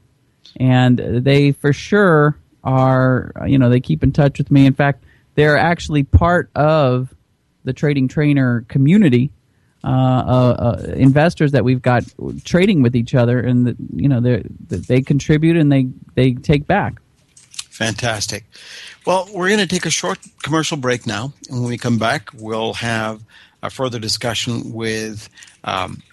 and 0.57 0.97
they 0.97 1.51
for 1.51 1.73
sure 1.73 2.37
are. 2.63 3.31
You 3.45 3.57
know, 3.57 3.69
they 3.69 3.79
keep 3.79 4.03
in 4.03 4.11
touch 4.11 4.37
with 4.37 4.51
me. 4.51 4.65
In 4.65 4.73
fact, 4.73 5.03
they're 5.35 5.57
actually 5.57 6.03
part 6.03 6.49
of 6.55 7.13
the 7.63 7.73
trading 7.73 8.07
trainer 8.07 8.65
community. 8.67 9.31
Uh, 9.85 9.87
uh, 9.87 10.75
uh, 10.79 10.93
investors 10.93 11.51
that 11.51 11.65
we've 11.65 11.81
got 11.81 12.05
trading 12.45 12.81
with 12.81 12.95
each 12.95 13.13
other, 13.13 13.37
and 13.41 13.67
the, 13.67 13.75
you 13.93 14.07
know 14.07 14.21
they 14.21 14.41
they 14.69 15.01
contribute 15.01 15.57
and 15.57 15.69
they 15.69 15.87
they 16.15 16.33
take 16.33 16.65
back. 16.65 17.01
Fantastic. 17.73 18.43
Well, 19.03 19.27
we're 19.33 19.47
going 19.47 19.59
to 19.59 19.67
take 19.67 19.87
a 19.87 19.89
short 19.89 20.19
commercial 20.43 20.77
break 20.77 21.07
now. 21.07 21.33
And 21.49 21.61
when 21.61 21.69
we 21.69 21.79
come 21.79 21.97
back, 21.97 22.29
we'll 22.31 22.75
have 22.75 23.23
a 23.63 23.71
further 23.71 23.97
discussion 23.97 24.73
with 24.73 25.27
um, 25.63 26.03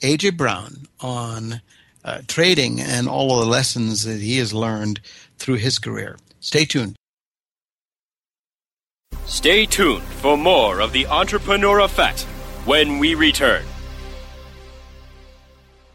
AJ 0.00 0.38
Brown 0.38 0.88
on 1.00 1.60
uh, 2.06 2.22
trading 2.26 2.80
and 2.80 3.06
all 3.06 3.38
of 3.38 3.44
the 3.44 3.50
lessons 3.50 4.04
that 4.04 4.20
he 4.20 4.38
has 4.38 4.54
learned 4.54 5.00
through 5.36 5.56
his 5.56 5.78
career. 5.78 6.16
Stay 6.40 6.64
tuned. 6.64 6.96
Stay 9.26 9.66
tuned 9.66 10.04
for 10.04 10.38
more 10.38 10.80
of 10.80 10.92
the 10.94 11.06
Entrepreneur 11.08 11.80
Effect 11.80 12.22
when 12.64 12.98
we 12.98 13.14
return. 13.14 13.62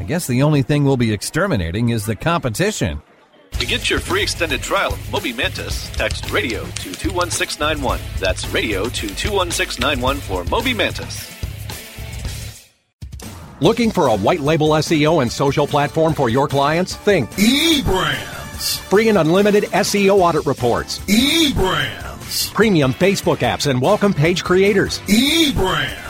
I 0.00 0.02
guess 0.02 0.26
the 0.26 0.42
only 0.42 0.62
thing 0.62 0.84
we'll 0.84 0.96
be 0.96 1.12
exterminating 1.12 1.90
is 1.90 2.06
the 2.06 2.16
competition. 2.16 3.02
To 3.52 3.66
get 3.66 3.90
your 3.90 4.00
free 4.00 4.22
extended 4.22 4.62
trial 4.62 4.94
of 4.94 5.12
Moby 5.12 5.30
Mantis, 5.34 5.90
text 5.90 6.30
radio 6.30 6.64
to 6.64 6.94
21691. 6.94 8.00
That's 8.18 8.48
radio 8.48 8.84
to 8.84 9.14
21691 9.14 10.16
for 10.16 10.44
Moby 10.44 10.72
Mantis. 10.72 11.30
Looking 13.60 13.90
for 13.90 14.06
a 14.06 14.16
white 14.16 14.40
label 14.40 14.70
SEO 14.70 15.20
and 15.20 15.30
social 15.30 15.66
platform 15.66 16.14
for 16.14 16.30
your 16.30 16.48
clients? 16.48 16.96
Think 16.96 17.28
eBrandz. 17.32 18.78
Free 18.78 19.10
and 19.10 19.18
unlimited 19.18 19.64
SEO 19.64 20.16
audit 20.20 20.46
reports. 20.46 20.98
eBrandz. 21.00 22.54
Premium 22.54 22.94
Facebook 22.94 23.40
apps 23.40 23.66
and 23.66 23.82
welcome 23.82 24.14
page 24.14 24.44
creators. 24.44 25.00
eBrandz. 25.00 26.09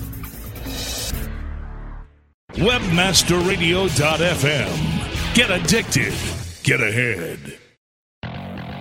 Webmasterradio.fm. 2.55 5.33
Get 5.33 5.49
addicted. 5.49 6.13
Get 6.63 6.81
ahead. 6.81 7.57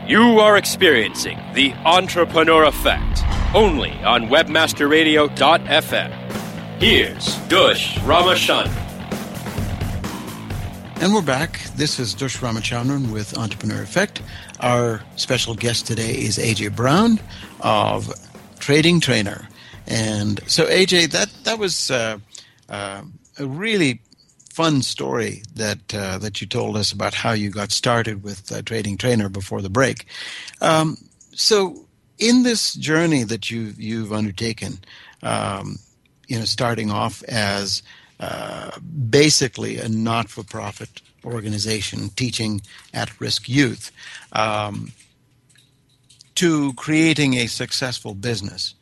You 0.08 0.40
are 0.40 0.56
experiencing 0.56 1.38
the 1.54 1.72
entrepreneur 1.84 2.64
effect 2.64 3.22
only 3.54 3.92
on 4.02 4.24
webmasterradio.fm. 4.24 6.10
Here's 6.80 7.36
Dush 7.46 7.94
Ramachandran. 7.98 8.74
And 11.00 11.14
we're 11.14 11.22
back. 11.22 11.60
This 11.76 12.00
is 12.00 12.12
Dush 12.12 12.38
Ramachandran 12.38 13.12
with 13.12 13.38
Entrepreneur 13.38 13.82
Effect. 13.82 14.20
Our 14.58 15.00
special 15.14 15.54
guest 15.54 15.86
today 15.86 16.10
is 16.10 16.38
AJ 16.38 16.74
Brown 16.74 17.20
of 17.60 18.12
Trading 18.58 18.98
Trainer. 18.98 19.46
And 19.86 20.40
so, 20.48 20.66
AJ, 20.66 21.12
that 21.12 21.30
that 21.44 21.60
was 21.60 21.92
uh, 21.92 22.18
uh, 22.68 23.02
a 23.38 23.46
really 23.46 24.00
fun 24.52 24.82
story 24.82 25.42
that 25.54 25.94
uh, 25.94 26.18
that 26.18 26.40
you 26.40 26.46
told 26.46 26.76
us 26.76 26.92
about 26.92 27.14
how 27.14 27.32
you 27.32 27.50
got 27.50 27.70
started 27.70 28.22
with 28.22 28.50
uh, 28.52 28.62
Trading 28.62 28.98
Trainer 28.98 29.28
before 29.28 29.62
the 29.62 29.70
break. 29.70 30.06
Um, 30.60 30.96
so, 31.32 31.86
in 32.18 32.42
this 32.42 32.74
journey 32.74 33.22
that 33.24 33.50
you 33.50 33.72
you've 33.78 34.12
undertaken, 34.12 34.80
um, 35.22 35.78
you 36.26 36.38
know, 36.38 36.44
starting 36.44 36.90
off 36.90 37.22
as 37.24 37.82
uh, 38.18 38.78
basically 39.08 39.78
a 39.78 39.88
not-for-profit 39.88 41.00
organization 41.24 42.10
teaching 42.10 42.60
at-risk 42.92 43.48
youth, 43.48 43.90
um, 44.32 44.92
to 46.34 46.72
creating 46.74 47.34
a 47.34 47.46
successful 47.46 48.14
business. 48.14 48.74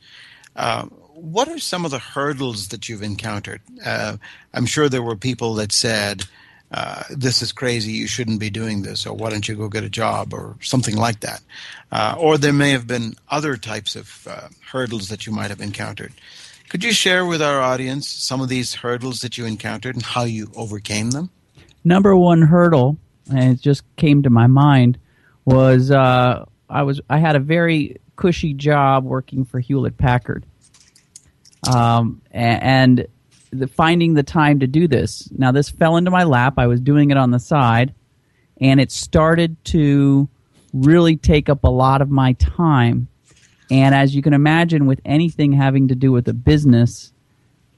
What 1.20 1.48
are 1.48 1.58
some 1.58 1.84
of 1.84 1.90
the 1.90 1.98
hurdles 1.98 2.68
that 2.68 2.88
you've 2.88 3.02
encountered? 3.02 3.60
Uh, 3.84 4.18
I'm 4.54 4.66
sure 4.66 4.88
there 4.88 5.02
were 5.02 5.16
people 5.16 5.54
that 5.54 5.72
said, 5.72 6.24
uh, 6.70 7.02
"This 7.10 7.42
is 7.42 7.50
crazy. 7.50 7.92
You 7.92 8.06
shouldn't 8.06 8.38
be 8.38 8.50
doing 8.50 8.82
this," 8.82 9.04
or 9.04 9.14
"Why 9.14 9.30
don't 9.30 9.48
you 9.48 9.56
go 9.56 9.68
get 9.68 9.82
a 9.82 9.90
job?" 9.90 10.32
or 10.32 10.56
something 10.60 10.96
like 10.96 11.20
that. 11.20 11.40
Uh, 11.90 12.14
or 12.16 12.38
there 12.38 12.52
may 12.52 12.70
have 12.70 12.86
been 12.86 13.16
other 13.30 13.56
types 13.56 13.96
of 13.96 14.28
uh, 14.30 14.48
hurdles 14.70 15.08
that 15.08 15.26
you 15.26 15.32
might 15.32 15.50
have 15.50 15.60
encountered. 15.60 16.12
Could 16.68 16.84
you 16.84 16.92
share 16.92 17.26
with 17.26 17.42
our 17.42 17.60
audience 17.60 18.06
some 18.06 18.40
of 18.40 18.48
these 18.48 18.74
hurdles 18.74 19.20
that 19.20 19.36
you 19.36 19.44
encountered 19.44 19.96
and 19.96 20.04
how 20.04 20.24
you 20.24 20.52
overcame 20.54 21.10
them? 21.10 21.30
Number 21.82 22.16
one 22.16 22.42
hurdle, 22.42 22.96
and 23.28 23.54
it 23.54 23.60
just 23.60 23.82
came 23.96 24.22
to 24.22 24.30
my 24.30 24.46
mind, 24.46 24.98
was 25.44 25.90
uh, 25.90 26.44
I 26.70 26.82
was 26.84 27.00
I 27.10 27.18
had 27.18 27.34
a 27.34 27.40
very 27.40 27.96
cushy 28.16 28.52
job 28.54 29.04
working 29.04 29.44
for 29.44 29.58
Hewlett 29.58 29.96
Packard 29.96 30.44
um, 31.66 32.22
and 32.30 33.06
the, 33.50 33.66
finding 33.66 34.14
the 34.14 34.22
time 34.22 34.60
to 34.60 34.66
do 34.66 34.86
this. 34.86 35.28
Now, 35.32 35.52
this 35.52 35.68
fell 35.70 35.96
into 35.96 36.10
my 36.10 36.24
lap. 36.24 36.54
I 36.58 36.66
was 36.66 36.80
doing 36.80 37.10
it 37.10 37.16
on 37.16 37.30
the 37.30 37.38
side, 37.38 37.94
and 38.60 38.80
it 38.80 38.92
started 38.92 39.62
to 39.66 40.28
really 40.72 41.16
take 41.16 41.48
up 41.48 41.64
a 41.64 41.70
lot 41.70 42.02
of 42.02 42.10
my 42.10 42.34
time. 42.34 43.08
And 43.70 43.94
as 43.94 44.14
you 44.14 44.22
can 44.22 44.32
imagine, 44.32 44.86
with 44.86 45.00
anything 45.04 45.52
having 45.52 45.88
to 45.88 45.94
do 45.94 46.12
with 46.12 46.28
a 46.28 46.34
business, 46.34 47.12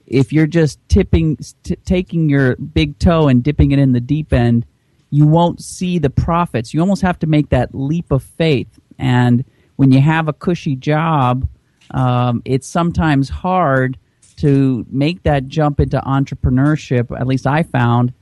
if 0.07 0.31
you're 0.31 0.47
just 0.47 0.79
tipping, 0.89 1.37
t- 1.63 1.75
taking 1.85 2.29
your 2.29 2.55
big 2.55 2.99
toe 2.99 3.27
and 3.27 3.43
dipping 3.43 3.71
it 3.71 3.79
in 3.79 3.91
the 3.91 3.99
deep 3.99 4.33
end, 4.33 4.65
you 5.09 5.25
won't 5.25 5.61
see 5.61 5.99
the 5.99 6.09
profits. 6.09 6.73
You 6.73 6.79
almost 6.79 7.01
have 7.01 7.19
to 7.19 7.27
make 7.27 7.49
that 7.49 7.75
leap 7.75 8.11
of 8.11 8.23
faith. 8.23 8.79
And 8.97 9.43
when 9.75 9.91
you 9.91 9.99
have 9.99 10.27
a 10.27 10.33
cushy 10.33 10.75
job, 10.75 11.47
um, 11.93 12.41
it's 12.45 12.67
sometimes 12.67 13.29
hard 13.29 13.97
to 14.37 14.85
make 14.89 15.23
that 15.23 15.47
jump 15.47 15.79
into 15.79 15.99
entrepreneurship. 15.99 17.17
At 17.19 17.27
least 17.27 17.45
I 17.45 17.63
found. 17.63 18.13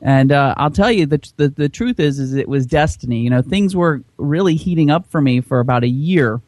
And 0.00 0.30
uh, 0.30 0.54
I'll 0.56 0.70
tell 0.70 0.92
you 0.92 1.06
the, 1.06 1.20
the 1.36 1.48
the 1.48 1.68
truth 1.68 1.98
is 1.98 2.20
is 2.20 2.34
it 2.34 2.48
was 2.48 2.66
destiny. 2.66 3.20
You 3.20 3.30
know, 3.30 3.42
things 3.42 3.74
were 3.74 4.02
really 4.16 4.54
heating 4.54 4.90
up 4.90 5.10
for 5.10 5.20
me 5.20 5.40
for 5.40 5.58
about 5.58 5.82
a 5.82 5.88
year, 5.88 6.40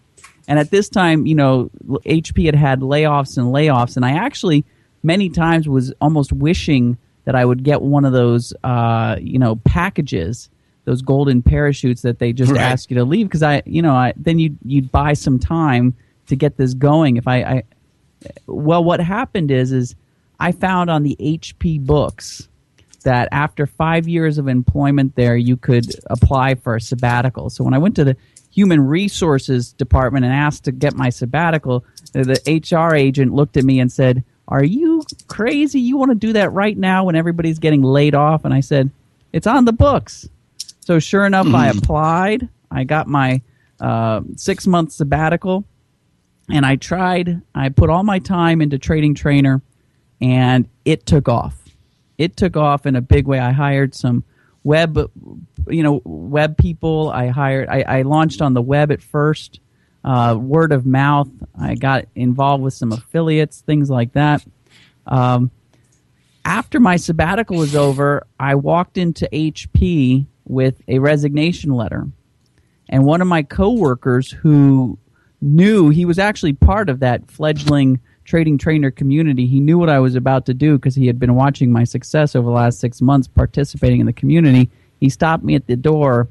and 0.47 0.59
at 0.59 0.71
this 0.71 0.89
time, 0.89 1.27
you 1.27 1.35
know, 1.35 1.69
HP 1.89 2.47
had 2.47 2.55
had 2.55 2.81
layoffs 2.81 3.37
and 3.37 3.49
layoffs, 3.49 3.97
and 3.97 4.05
I 4.05 4.13
actually 4.13 4.65
many 5.03 5.31
times 5.31 5.69
was 5.69 5.93
almost 6.01 6.33
wishing 6.33 6.97
that 7.25 7.35
I 7.35 7.45
would 7.45 7.63
get 7.63 7.83
one 7.83 8.05
of 8.05 8.13
those, 8.13 8.53
uh, 8.65 9.17
you 9.21 9.39
know, 9.39 9.57
packages, 9.57 10.49
those 10.85 11.03
golden 11.03 11.43
parachutes 11.43 12.03
that 12.03 12.19
they 12.19 12.33
just 12.33 12.53
right. 12.53 12.61
ask 12.61 12.91
you 12.91 12.97
to 12.97 13.05
leave 13.05 13.27
because 13.27 13.43
I, 13.43 13.63
you 13.67 13.83
know, 13.83 13.95
I 13.95 14.13
then 14.17 14.39
you 14.39 14.57
you'd 14.65 14.93
buy 14.93 15.15
some 15.15 15.39
time 15.39 15.95
to 16.31 16.37
get 16.37 16.57
this 16.57 16.75
going. 16.75 17.17
If 17.17 17.29
I, 17.29 17.37
I 17.43 17.63
well, 18.47 18.83
what 18.83 19.01
happened 19.01 19.51
is 19.51 19.73
is 19.73 19.95
I 20.39 20.53
found 20.53 20.91
on 20.91 21.03
the 21.03 21.17
HP 21.21 21.85
books 21.85 22.49
that 23.03 23.29
after 23.33 23.67
five 23.67 24.09
years 24.09 24.39
of 24.39 24.49
employment 24.49 25.15
there, 25.17 25.37
you 25.37 25.57
could 25.57 25.87
apply 26.07 26.55
for 26.55 26.77
a 26.77 26.81
sabbatical. 26.81 27.51
So 27.51 27.65
when 27.65 27.75
I 27.75 27.79
went 27.79 27.97
to 27.97 28.05
the 28.05 28.17
human 28.51 28.81
resources 28.81 29.73
department 29.73 30.25
and 30.25 30.35
asked 30.35 30.65
to 30.65 30.73
get 30.73 30.95
my 30.95 31.09
sabbatical, 31.11 31.85
the 32.13 32.41
HR 32.47 32.95
agent 32.95 33.33
looked 33.33 33.57
at 33.57 33.65
me 33.65 33.81
and 33.81 33.91
said, 33.91 34.25
"Are 34.49 34.65
you 34.65 35.03
crazy? 35.29 35.81
You 35.81 35.97
want 35.97 36.11
to 36.11 36.15
do 36.17 36.33
that 36.35 36.53
right 36.53 36.77
now 36.77 37.05
when 37.05 37.17
everybody's 37.17 37.59
getting 37.59 37.83
laid 37.83 38.15
off?" 38.15 38.45
And 38.45 38.53
I 38.53 38.61
said, 38.61 38.91
"It's 39.33 39.47
on 39.47 39.65
the 39.65 39.73
books." 39.73 40.29
So 40.81 40.99
sure 40.99 41.25
enough, 41.25 41.47
mm. 41.47 41.55
I 41.55 41.71
hmm. 41.71 41.79
applied. 41.79 42.49
I 42.71 42.85
got 42.85 43.07
my 43.07 43.43
uh, 43.81 44.21
six 44.37 44.67
month 44.67 44.93
sabbatical 44.93 45.65
and 46.53 46.65
I 46.67 46.77
tried. 46.77 47.43
I 47.55 47.69
put 47.69 47.91
all 47.91 48.03
my 48.03 48.19
time 48.19 48.61
into 48.61 48.79
trading 48.79 49.15
trainer, 49.15 49.63
and 50.21 50.69
it 50.85 51.07
took 51.07 51.29
off. 51.29 51.57
It 52.19 52.37
took 52.37 52.57
off 52.57 52.87
in 52.87 52.97
a 52.97 53.01
big 53.01 53.27
way. 53.27 53.39
I 53.39 53.53
hired 53.53 53.95
some 53.95 54.25
web, 54.63 54.97
you 55.69 55.83
know, 55.83 56.03
web 56.05 56.57
people. 56.57 57.11
I 57.11 57.29
hired. 57.29 57.69
I, 57.69 57.83
I 57.83 58.03
launched 58.03 58.43
on 58.43 58.55
the 58.55 58.63
web 58.63 58.93
at 58.93 59.03
first, 59.03 59.61
uh, 60.05 60.37
word 60.39 60.73
of 60.73 60.85
mouth. 60.85 61.29
I 61.59 61.75
got 61.75 62.07
involved 62.15 62.63
with 62.63 62.75
some 62.75 62.93
affiliates, 62.93 63.61
things 63.61 63.89
like 63.89 64.13
that. 64.13 64.45
Um, 65.07 65.51
after 66.45 66.81
my 66.81 66.97
sabbatical 66.97 67.57
was 67.57 67.77
over, 67.77 68.27
I 68.39 68.55
walked 68.55 68.99
into 68.99 69.29
HP 69.33 70.27
with 70.45 70.81
a 70.89 70.99
resignation 70.99 71.73
letter. 71.73 72.09
And 72.89 73.05
one 73.05 73.21
of 73.21 73.29
my 73.29 73.43
coworkers 73.43 74.31
who 74.31 74.99
knew 75.41 75.89
he 75.89 76.05
was 76.05 76.19
actually 76.19 76.53
part 76.53 76.89
of 76.89 77.01
that 77.01 77.31
fledgling 77.31 78.01
trading 78.25 78.59
trainer 78.59 78.91
community. 78.91 79.47
He 79.47 79.61
knew 79.61 79.79
what 79.79 79.89
I 79.89 79.99
was 79.99 80.15
about 80.15 80.47
to 80.47 80.55
do 80.55 80.79
because 80.79 80.95
he 80.95 81.07
had 81.07 81.19
been 81.19 81.35
watching 81.35 81.73
my 81.73 81.85
success 81.85 82.37
over 82.37 82.47
the 82.47 82.55
last 82.55 82.79
six 82.79 83.01
months 83.01 83.27
participating 83.27 84.01
in 84.01 84.07
the 84.07 84.13
community. 84.13 84.71
He 85.01 85.09
stopped 85.09 85.43
me 85.43 85.55
at 85.55 85.67
the 85.67 85.77
door 85.77 86.29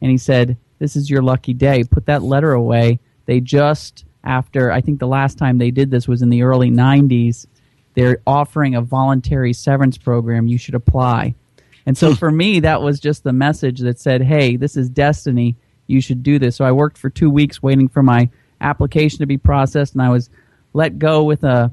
and 0.00 0.10
he 0.10 0.18
said, 0.18 0.56
This 0.78 0.96
is 0.96 1.10
your 1.10 1.22
lucky 1.22 1.52
day. 1.52 1.84
Put 1.84 2.06
that 2.06 2.22
letter 2.22 2.52
away. 2.52 3.00
They 3.26 3.40
just, 3.40 4.04
after, 4.24 4.72
I 4.72 4.80
think 4.80 4.98
the 4.98 5.06
last 5.06 5.36
time 5.36 5.58
they 5.58 5.70
did 5.70 5.90
this 5.90 6.08
was 6.08 6.22
in 6.22 6.30
the 6.30 6.42
early 6.42 6.70
90s, 6.70 7.46
they're 7.94 8.20
offering 8.26 8.74
a 8.74 8.80
voluntary 8.80 9.52
severance 9.52 9.98
program. 9.98 10.46
You 10.46 10.58
should 10.58 10.74
apply. 10.74 11.34
And 11.84 11.98
so 11.98 12.10
hmm. 12.10 12.14
for 12.14 12.30
me, 12.30 12.60
that 12.60 12.80
was 12.80 13.00
just 13.00 13.24
the 13.24 13.32
message 13.32 13.80
that 13.80 13.98
said, 13.98 14.22
Hey, 14.22 14.56
this 14.56 14.76
is 14.76 14.88
destiny. 14.88 15.56
You 15.86 16.00
should 16.00 16.22
do 16.22 16.38
this. 16.38 16.56
So 16.56 16.64
I 16.64 16.72
worked 16.72 16.96
for 16.96 17.10
two 17.10 17.28
weeks 17.28 17.62
waiting 17.62 17.88
for 17.88 18.02
my 18.02 18.30
application 18.62 19.18
to 19.18 19.26
be 19.26 19.38
processed, 19.38 19.92
and 19.94 20.02
I 20.02 20.08
was 20.08 20.30
let 20.72 20.98
go 20.98 21.24
with 21.24 21.44
a 21.44 21.70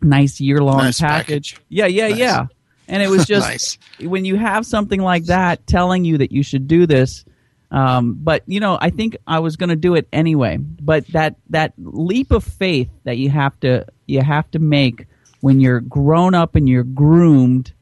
nice 0.00 0.40
year 0.40 0.58
long 0.58 0.78
nice 0.78 1.00
package. 1.00 1.54
package. 1.54 1.66
Yeah, 1.68 1.86
yeah, 1.86 2.08
nice. 2.08 2.18
yeah. 2.18 2.46
And 2.88 3.02
it 3.02 3.08
was 3.08 3.26
just 3.26 3.48
nice. 3.48 3.78
when 4.00 4.24
you 4.24 4.36
have 4.36 4.66
something 4.66 5.00
like 5.00 5.24
that 5.26 5.66
telling 5.66 6.04
you 6.04 6.18
that 6.18 6.32
you 6.32 6.42
should 6.42 6.66
do 6.68 6.86
this. 6.86 7.24
Um, 7.70 8.14
but 8.14 8.42
you 8.46 8.60
know, 8.60 8.78
I 8.80 8.90
think 8.90 9.16
I 9.26 9.38
was 9.38 9.56
going 9.56 9.70
to 9.70 9.76
do 9.76 9.94
it 9.94 10.06
anyway. 10.12 10.58
But 10.58 11.06
that 11.08 11.36
that 11.50 11.72
leap 11.78 12.30
of 12.30 12.44
faith 12.44 12.90
that 13.04 13.16
you 13.16 13.30
have 13.30 13.58
to 13.60 13.86
you 14.06 14.20
have 14.20 14.50
to 14.50 14.58
make 14.58 15.06
when 15.40 15.58
you're 15.58 15.80
grown 15.80 16.34
up 16.34 16.54
and 16.54 16.68
you're 16.68 16.84
groomed, 16.84 17.72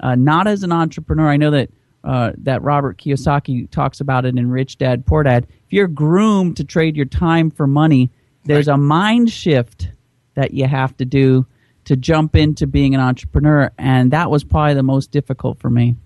uh, 0.00 0.16
not 0.16 0.46
as 0.46 0.62
an 0.62 0.72
entrepreneur. 0.72 1.28
I 1.28 1.36
know 1.36 1.52
that 1.52 1.70
uh, 2.02 2.32
that 2.38 2.62
Robert 2.62 2.98
Kiyosaki 2.98 3.70
talks 3.70 4.00
about 4.00 4.24
it 4.24 4.36
in 4.36 4.50
Rich 4.50 4.78
Dad 4.78 5.06
Poor 5.06 5.22
Dad 5.22 5.46
if 5.66 5.72
you're 5.72 5.88
groomed 5.88 6.56
to 6.58 6.64
trade 6.64 6.96
your 6.96 7.06
time 7.06 7.50
for 7.50 7.66
money, 7.66 8.10
there's 8.44 8.68
right. 8.68 8.74
a 8.74 8.78
mind 8.78 9.30
shift 9.30 9.90
that 10.34 10.54
you 10.54 10.66
have 10.66 10.96
to 10.98 11.04
do 11.04 11.46
to 11.86 11.96
jump 11.96 12.36
into 12.36 12.66
being 12.66 12.94
an 12.94 13.00
entrepreneur, 13.00 13.72
and 13.78 14.12
that 14.12 14.30
was 14.30 14.44
probably 14.44 14.74
the 14.74 14.82
most 14.82 15.10
difficult 15.10 15.58
for 15.58 15.70
me. 15.70 15.96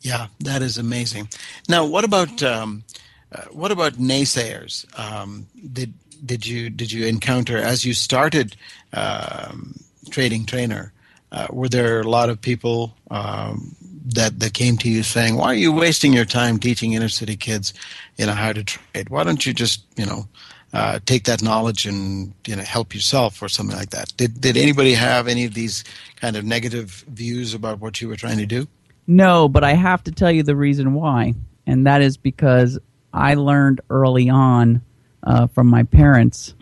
Yeah, 0.00 0.26
that 0.40 0.62
is 0.62 0.78
amazing. 0.78 1.28
Now, 1.68 1.86
what 1.86 2.04
about 2.04 2.42
um, 2.42 2.84
uh, 3.32 3.42
what 3.52 3.70
about 3.70 3.94
naysayers? 3.94 4.86
Um, 4.98 5.46
did 5.72 5.94
did 6.24 6.46
you 6.46 6.70
did 6.70 6.90
you 6.90 7.06
encounter 7.06 7.56
as 7.56 7.84
you 7.84 7.94
started 7.94 8.56
um, 8.92 9.78
trading 10.10 10.46
trainer? 10.46 10.92
Uh, 11.32 11.48
were 11.50 11.68
there 11.68 12.00
a 12.00 12.08
lot 12.08 12.28
of 12.28 12.40
people 12.40 12.96
um, 13.10 13.74
that 14.14 14.38
that 14.40 14.54
came 14.54 14.76
to 14.78 14.88
you 14.88 15.02
saying, 15.02 15.36
"Why 15.36 15.46
are 15.46 15.54
you 15.54 15.72
wasting 15.72 16.12
your 16.12 16.24
time 16.24 16.58
teaching 16.58 16.92
inner 16.92 17.08
city 17.08 17.36
kids, 17.36 17.74
you 18.16 18.26
know, 18.26 18.32
how 18.32 18.52
to 18.52 18.64
trade? 18.64 19.10
Why 19.10 19.24
don't 19.24 19.44
you 19.44 19.52
just, 19.52 19.84
you 19.96 20.06
know, 20.06 20.28
uh, 20.72 21.00
take 21.06 21.24
that 21.24 21.42
knowledge 21.42 21.86
and 21.86 22.32
you 22.46 22.56
know 22.56 22.62
help 22.62 22.94
yourself 22.94 23.42
or 23.42 23.48
something 23.48 23.76
like 23.76 23.90
that?" 23.90 24.12
Did 24.16 24.40
did 24.40 24.56
anybody 24.56 24.94
have 24.94 25.28
any 25.28 25.44
of 25.44 25.54
these 25.54 25.84
kind 26.16 26.36
of 26.36 26.44
negative 26.44 27.04
views 27.08 27.54
about 27.54 27.80
what 27.80 28.00
you 28.00 28.08
were 28.08 28.16
trying 28.16 28.38
to 28.38 28.46
do? 28.46 28.66
No, 29.06 29.48
but 29.48 29.64
I 29.64 29.74
have 29.74 30.02
to 30.04 30.12
tell 30.12 30.30
you 30.30 30.42
the 30.42 30.56
reason 30.56 30.94
why, 30.94 31.34
and 31.66 31.86
that 31.86 32.02
is 32.02 32.16
because 32.16 32.78
I 33.12 33.34
learned 33.34 33.80
early 33.90 34.28
on 34.28 34.82
uh, 35.22 35.46
from 35.48 35.66
my 35.66 35.82
parents 35.82 36.54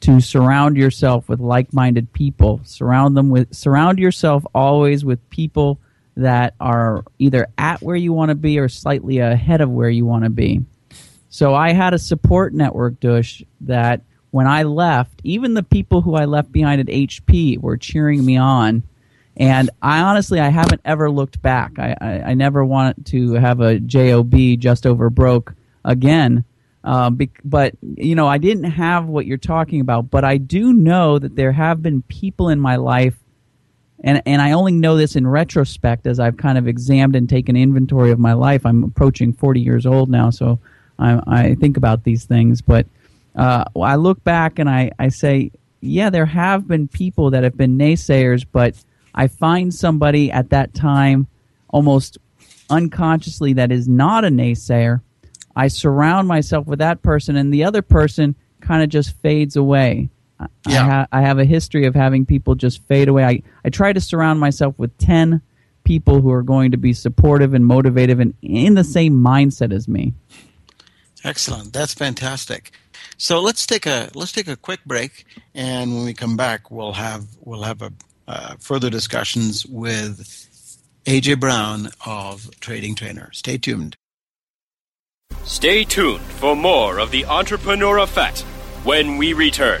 to 0.00 0.20
surround 0.20 0.76
yourself 0.76 1.28
with 1.28 1.40
like-minded 1.40 2.12
people. 2.12 2.60
Surround 2.64 3.16
them 3.16 3.30
with 3.30 3.52
surround 3.54 3.98
yourself 3.98 4.44
always 4.54 5.04
with 5.04 5.28
people 5.30 5.80
that 6.16 6.54
are 6.60 7.04
either 7.18 7.48
at 7.58 7.82
where 7.82 7.96
you 7.96 8.12
want 8.12 8.30
to 8.30 8.34
be 8.34 8.58
or 8.58 8.68
slightly 8.68 9.18
ahead 9.18 9.60
of 9.60 9.70
where 9.70 9.90
you 9.90 10.04
want 10.04 10.24
to 10.24 10.30
be. 10.30 10.62
So 11.28 11.54
I 11.54 11.72
had 11.72 11.92
a 11.92 11.98
support 11.98 12.54
network, 12.54 12.98
Dush, 13.00 13.42
that 13.62 14.00
when 14.30 14.46
I 14.46 14.62
left, 14.62 15.20
even 15.24 15.54
the 15.54 15.62
people 15.62 16.00
who 16.00 16.14
I 16.14 16.24
left 16.24 16.50
behind 16.52 16.80
at 16.80 16.86
HP 16.86 17.60
were 17.60 17.76
cheering 17.76 18.24
me 18.24 18.38
on. 18.38 18.82
And 19.36 19.68
I 19.82 20.00
honestly, 20.00 20.40
I 20.40 20.48
haven't 20.48 20.80
ever 20.84 21.10
looked 21.10 21.42
back. 21.42 21.78
I, 21.78 21.94
I, 22.00 22.06
I 22.30 22.34
never 22.34 22.64
want 22.64 23.06
to 23.06 23.34
have 23.34 23.60
a 23.60 23.78
job 23.78 24.34
just 24.58 24.86
over 24.86 25.10
broke 25.10 25.54
again. 25.84 26.44
Uh, 26.82 27.10
but 27.44 27.74
you 27.82 28.14
know, 28.14 28.26
I 28.26 28.38
didn't 28.38 28.64
have 28.64 29.06
what 29.06 29.26
you're 29.26 29.36
talking 29.36 29.80
about. 29.80 30.10
But 30.10 30.24
I 30.24 30.38
do 30.38 30.72
know 30.72 31.18
that 31.18 31.36
there 31.36 31.52
have 31.52 31.82
been 31.82 32.00
people 32.02 32.48
in 32.48 32.60
my 32.60 32.76
life 32.76 33.18
and 34.04 34.22
and 34.26 34.42
I 34.42 34.52
only 34.52 34.72
know 34.72 34.96
this 34.96 35.16
in 35.16 35.26
retrospect 35.26 36.06
as 36.06 36.20
I've 36.20 36.36
kind 36.36 36.58
of 36.58 36.68
examined 36.68 37.16
and 37.16 37.28
taken 37.28 37.56
inventory 37.56 38.10
of 38.10 38.18
my 38.18 38.34
life. 38.34 38.66
I'm 38.66 38.84
approaching 38.84 39.32
40 39.32 39.60
years 39.60 39.86
old 39.86 40.10
now, 40.10 40.30
so 40.30 40.58
I, 40.98 41.20
I 41.26 41.54
think 41.54 41.76
about 41.76 42.04
these 42.04 42.24
things. 42.24 42.60
But 42.60 42.86
uh, 43.34 43.64
I 43.80 43.96
look 43.96 44.22
back 44.24 44.58
and 44.58 44.68
I, 44.68 44.90
I 44.98 45.08
say, 45.08 45.50
yeah, 45.80 46.10
there 46.10 46.26
have 46.26 46.66
been 46.66 46.88
people 46.88 47.30
that 47.30 47.44
have 47.44 47.56
been 47.56 47.78
naysayers, 47.78 48.46
but 48.50 48.74
I 49.14 49.28
find 49.28 49.72
somebody 49.72 50.30
at 50.30 50.50
that 50.50 50.74
time 50.74 51.26
almost 51.68 52.18
unconsciously 52.70 53.54
that 53.54 53.72
is 53.72 53.88
not 53.88 54.24
a 54.24 54.28
naysayer. 54.28 55.00
I 55.54 55.68
surround 55.68 56.28
myself 56.28 56.66
with 56.66 56.80
that 56.80 57.02
person, 57.02 57.36
and 57.36 57.52
the 57.52 57.64
other 57.64 57.82
person 57.82 58.34
kind 58.60 58.82
of 58.82 58.90
just 58.90 59.16
fades 59.22 59.56
away. 59.56 60.10
Yeah. 60.68 60.82
I, 60.82 60.84
ha- 60.84 61.06
I 61.12 61.20
have 61.22 61.38
a 61.38 61.44
history 61.44 61.86
of 61.86 61.94
having 61.94 62.26
people 62.26 62.54
just 62.54 62.82
fade 62.86 63.08
away. 63.08 63.24
I, 63.24 63.42
I 63.64 63.70
try 63.70 63.92
to 63.92 64.00
surround 64.00 64.40
myself 64.40 64.78
with 64.78 64.96
10 64.98 65.40
people 65.84 66.20
who 66.20 66.30
are 66.32 66.42
going 66.42 66.72
to 66.72 66.76
be 66.76 66.92
supportive 66.92 67.54
and 67.54 67.64
motivative 67.64 68.20
and 68.20 68.34
in 68.42 68.74
the 68.74 68.84
same 68.84 69.14
mindset 69.14 69.72
as 69.72 69.88
me. 69.88 70.12
Excellent. 71.24 71.72
That's 71.72 71.94
fantastic. 71.94 72.72
So 73.18 73.40
let's 73.40 73.66
take 73.66 73.86
a 73.86 74.10
let's 74.14 74.32
take 74.32 74.46
a 74.46 74.56
quick 74.56 74.84
break, 74.84 75.24
and 75.54 75.94
when 75.94 76.04
we 76.04 76.12
come 76.12 76.36
back, 76.36 76.70
we'll 76.70 76.92
have 76.92 77.24
we'll 77.40 77.62
have 77.62 77.80
a 77.80 77.92
uh, 78.28 78.56
further 78.58 78.90
discussions 78.90 79.64
with 79.64 80.78
AJ 81.06 81.40
Brown 81.40 81.88
of 82.04 82.50
Trading 82.60 82.94
Trainer. 82.94 83.30
Stay 83.32 83.56
tuned. 83.56 83.96
Stay 85.44 85.84
tuned 85.84 86.20
for 86.20 86.54
more 86.54 86.98
of 86.98 87.10
the 87.10 87.24
Entrepreneur 87.24 87.98
Effect 87.98 88.40
when 88.84 89.16
we 89.16 89.32
return. 89.32 89.80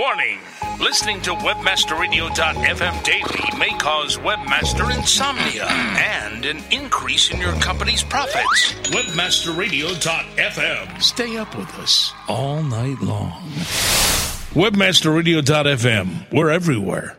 Warning! 0.00 0.40
Listening 0.80 1.20
to 1.20 1.30
WebmasterRadio.fm 1.32 3.04
daily 3.04 3.58
may 3.58 3.76
cause 3.76 4.16
webmaster 4.16 4.96
insomnia 4.96 5.66
and 5.66 6.46
an 6.46 6.62
increase 6.70 7.30
in 7.30 7.38
your 7.38 7.52
company's 7.56 8.02
profits. 8.02 8.72
WebmasterRadio.fm. 8.84 11.02
Stay 11.02 11.36
up 11.36 11.54
with 11.54 11.68
us 11.74 12.14
all 12.28 12.62
night 12.62 12.98
long. 13.02 13.42
WebmasterRadio.fm. 14.54 16.32
We're 16.32 16.48
everywhere. 16.48 17.18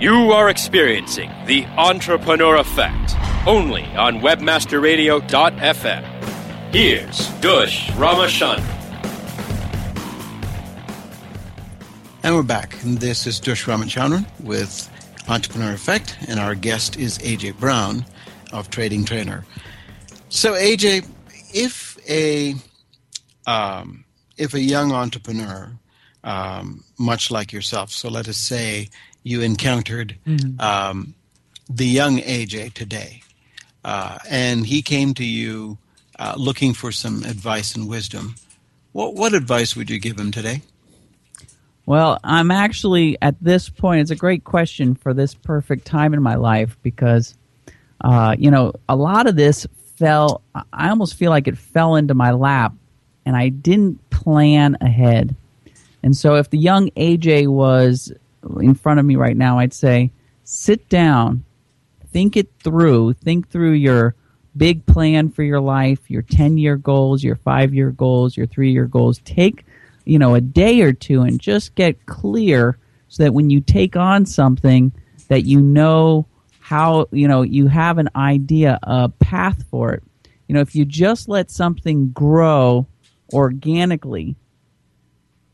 You 0.00 0.32
are 0.32 0.48
experiencing 0.48 1.30
the 1.46 1.64
Entrepreneur 1.76 2.56
Effect 2.56 3.14
only 3.46 3.84
on 3.94 4.16
WebmasterRadio.fm. 4.16 6.74
Here's 6.74 7.28
Dush 7.40 7.86
Ramachandran. 7.90 8.79
And 12.22 12.34
we're 12.34 12.42
back. 12.42 12.76
This 12.84 13.26
is 13.26 13.40
Dush 13.40 13.64
Ramachandran 13.64 14.26
with 14.40 14.88
Entrepreneur 15.28 15.72
Effect, 15.72 16.16
and 16.28 16.38
our 16.38 16.54
guest 16.54 16.96
is 16.98 17.18
AJ 17.18 17.58
Brown 17.58 18.04
of 18.52 18.68
Trading 18.70 19.04
Trainer. 19.04 19.44
So, 20.28 20.52
AJ, 20.54 21.08
if 21.54 21.98
a 22.08 22.54
um, 23.46 24.04
if 24.36 24.54
a 24.54 24.60
young 24.60 24.92
entrepreneur, 24.92 25.72
um, 26.22 26.84
much 26.98 27.30
like 27.30 27.52
yourself, 27.52 27.90
so 27.90 28.08
let 28.08 28.28
us 28.28 28.36
say 28.36 28.88
you 29.22 29.40
encountered 29.40 30.16
Mhm. 30.26 30.60
um, 30.60 31.14
the 31.68 31.86
young 31.86 32.18
AJ 32.20 32.74
today, 32.74 33.22
uh, 33.84 34.18
and 34.28 34.66
he 34.66 34.82
came 34.82 35.14
to 35.14 35.24
you 35.24 35.78
uh, 36.18 36.34
looking 36.36 36.74
for 36.74 36.92
some 36.92 37.24
advice 37.24 37.74
and 37.74 37.88
wisdom, 37.88 38.34
what 38.92 39.14
what 39.14 39.32
advice 39.32 39.74
would 39.74 39.88
you 39.88 39.98
give 39.98 40.18
him 40.20 40.30
today? 40.30 40.60
Well, 41.90 42.20
I'm 42.22 42.52
actually 42.52 43.18
at 43.20 43.34
this 43.42 43.68
point. 43.68 44.02
It's 44.02 44.12
a 44.12 44.14
great 44.14 44.44
question 44.44 44.94
for 44.94 45.12
this 45.12 45.34
perfect 45.34 45.84
time 45.84 46.14
in 46.14 46.22
my 46.22 46.36
life 46.36 46.78
because, 46.84 47.36
uh, 48.00 48.36
you 48.38 48.52
know, 48.52 48.74
a 48.88 48.94
lot 48.94 49.26
of 49.26 49.34
this 49.34 49.66
fell. 49.96 50.40
I 50.54 50.90
almost 50.90 51.16
feel 51.16 51.30
like 51.32 51.48
it 51.48 51.58
fell 51.58 51.96
into 51.96 52.14
my 52.14 52.30
lap, 52.30 52.74
and 53.26 53.34
I 53.34 53.48
didn't 53.48 54.08
plan 54.08 54.76
ahead. 54.80 55.34
And 56.04 56.16
so, 56.16 56.36
if 56.36 56.48
the 56.48 56.58
young 56.58 56.90
AJ 56.90 57.48
was 57.48 58.12
in 58.60 58.76
front 58.76 59.00
of 59.00 59.04
me 59.04 59.16
right 59.16 59.36
now, 59.36 59.58
I'd 59.58 59.74
say, 59.74 60.12
sit 60.44 60.88
down, 60.88 61.42
think 62.12 62.36
it 62.36 62.52
through, 62.62 63.14
think 63.14 63.50
through 63.50 63.72
your 63.72 64.14
big 64.56 64.86
plan 64.86 65.28
for 65.28 65.42
your 65.42 65.60
life, 65.60 66.08
your 66.08 66.22
10 66.22 66.56
year 66.56 66.76
goals, 66.76 67.24
your 67.24 67.34
five 67.34 67.74
year 67.74 67.90
goals, 67.90 68.36
your 68.36 68.46
three 68.46 68.70
year 68.70 68.86
goals. 68.86 69.18
Take, 69.24 69.64
you 70.10 70.18
know, 70.18 70.34
a 70.34 70.40
day 70.40 70.80
or 70.80 70.92
two 70.92 71.22
and 71.22 71.40
just 71.40 71.76
get 71.76 72.04
clear 72.06 72.76
so 73.06 73.22
that 73.22 73.32
when 73.32 73.48
you 73.48 73.60
take 73.60 73.94
on 73.94 74.26
something 74.26 74.90
that 75.28 75.44
you 75.44 75.60
know 75.60 76.26
how, 76.58 77.06
you 77.12 77.28
know, 77.28 77.42
you 77.42 77.68
have 77.68 77.96
an 77.98 78.08
idea, 78.16 78.76
a 78.82 79.08
path 79.08 79.62
for 79.70 79.92
it. 79.92 80.02
You 80.48 80.56
know, 80.56 80.62
if 80.62 80.74
you 80.74 80.84
just 80.84 81.28
let 81.28 81.48
something 81.48 82.10
grow 82.10 82.88
organically, 83.32 84.34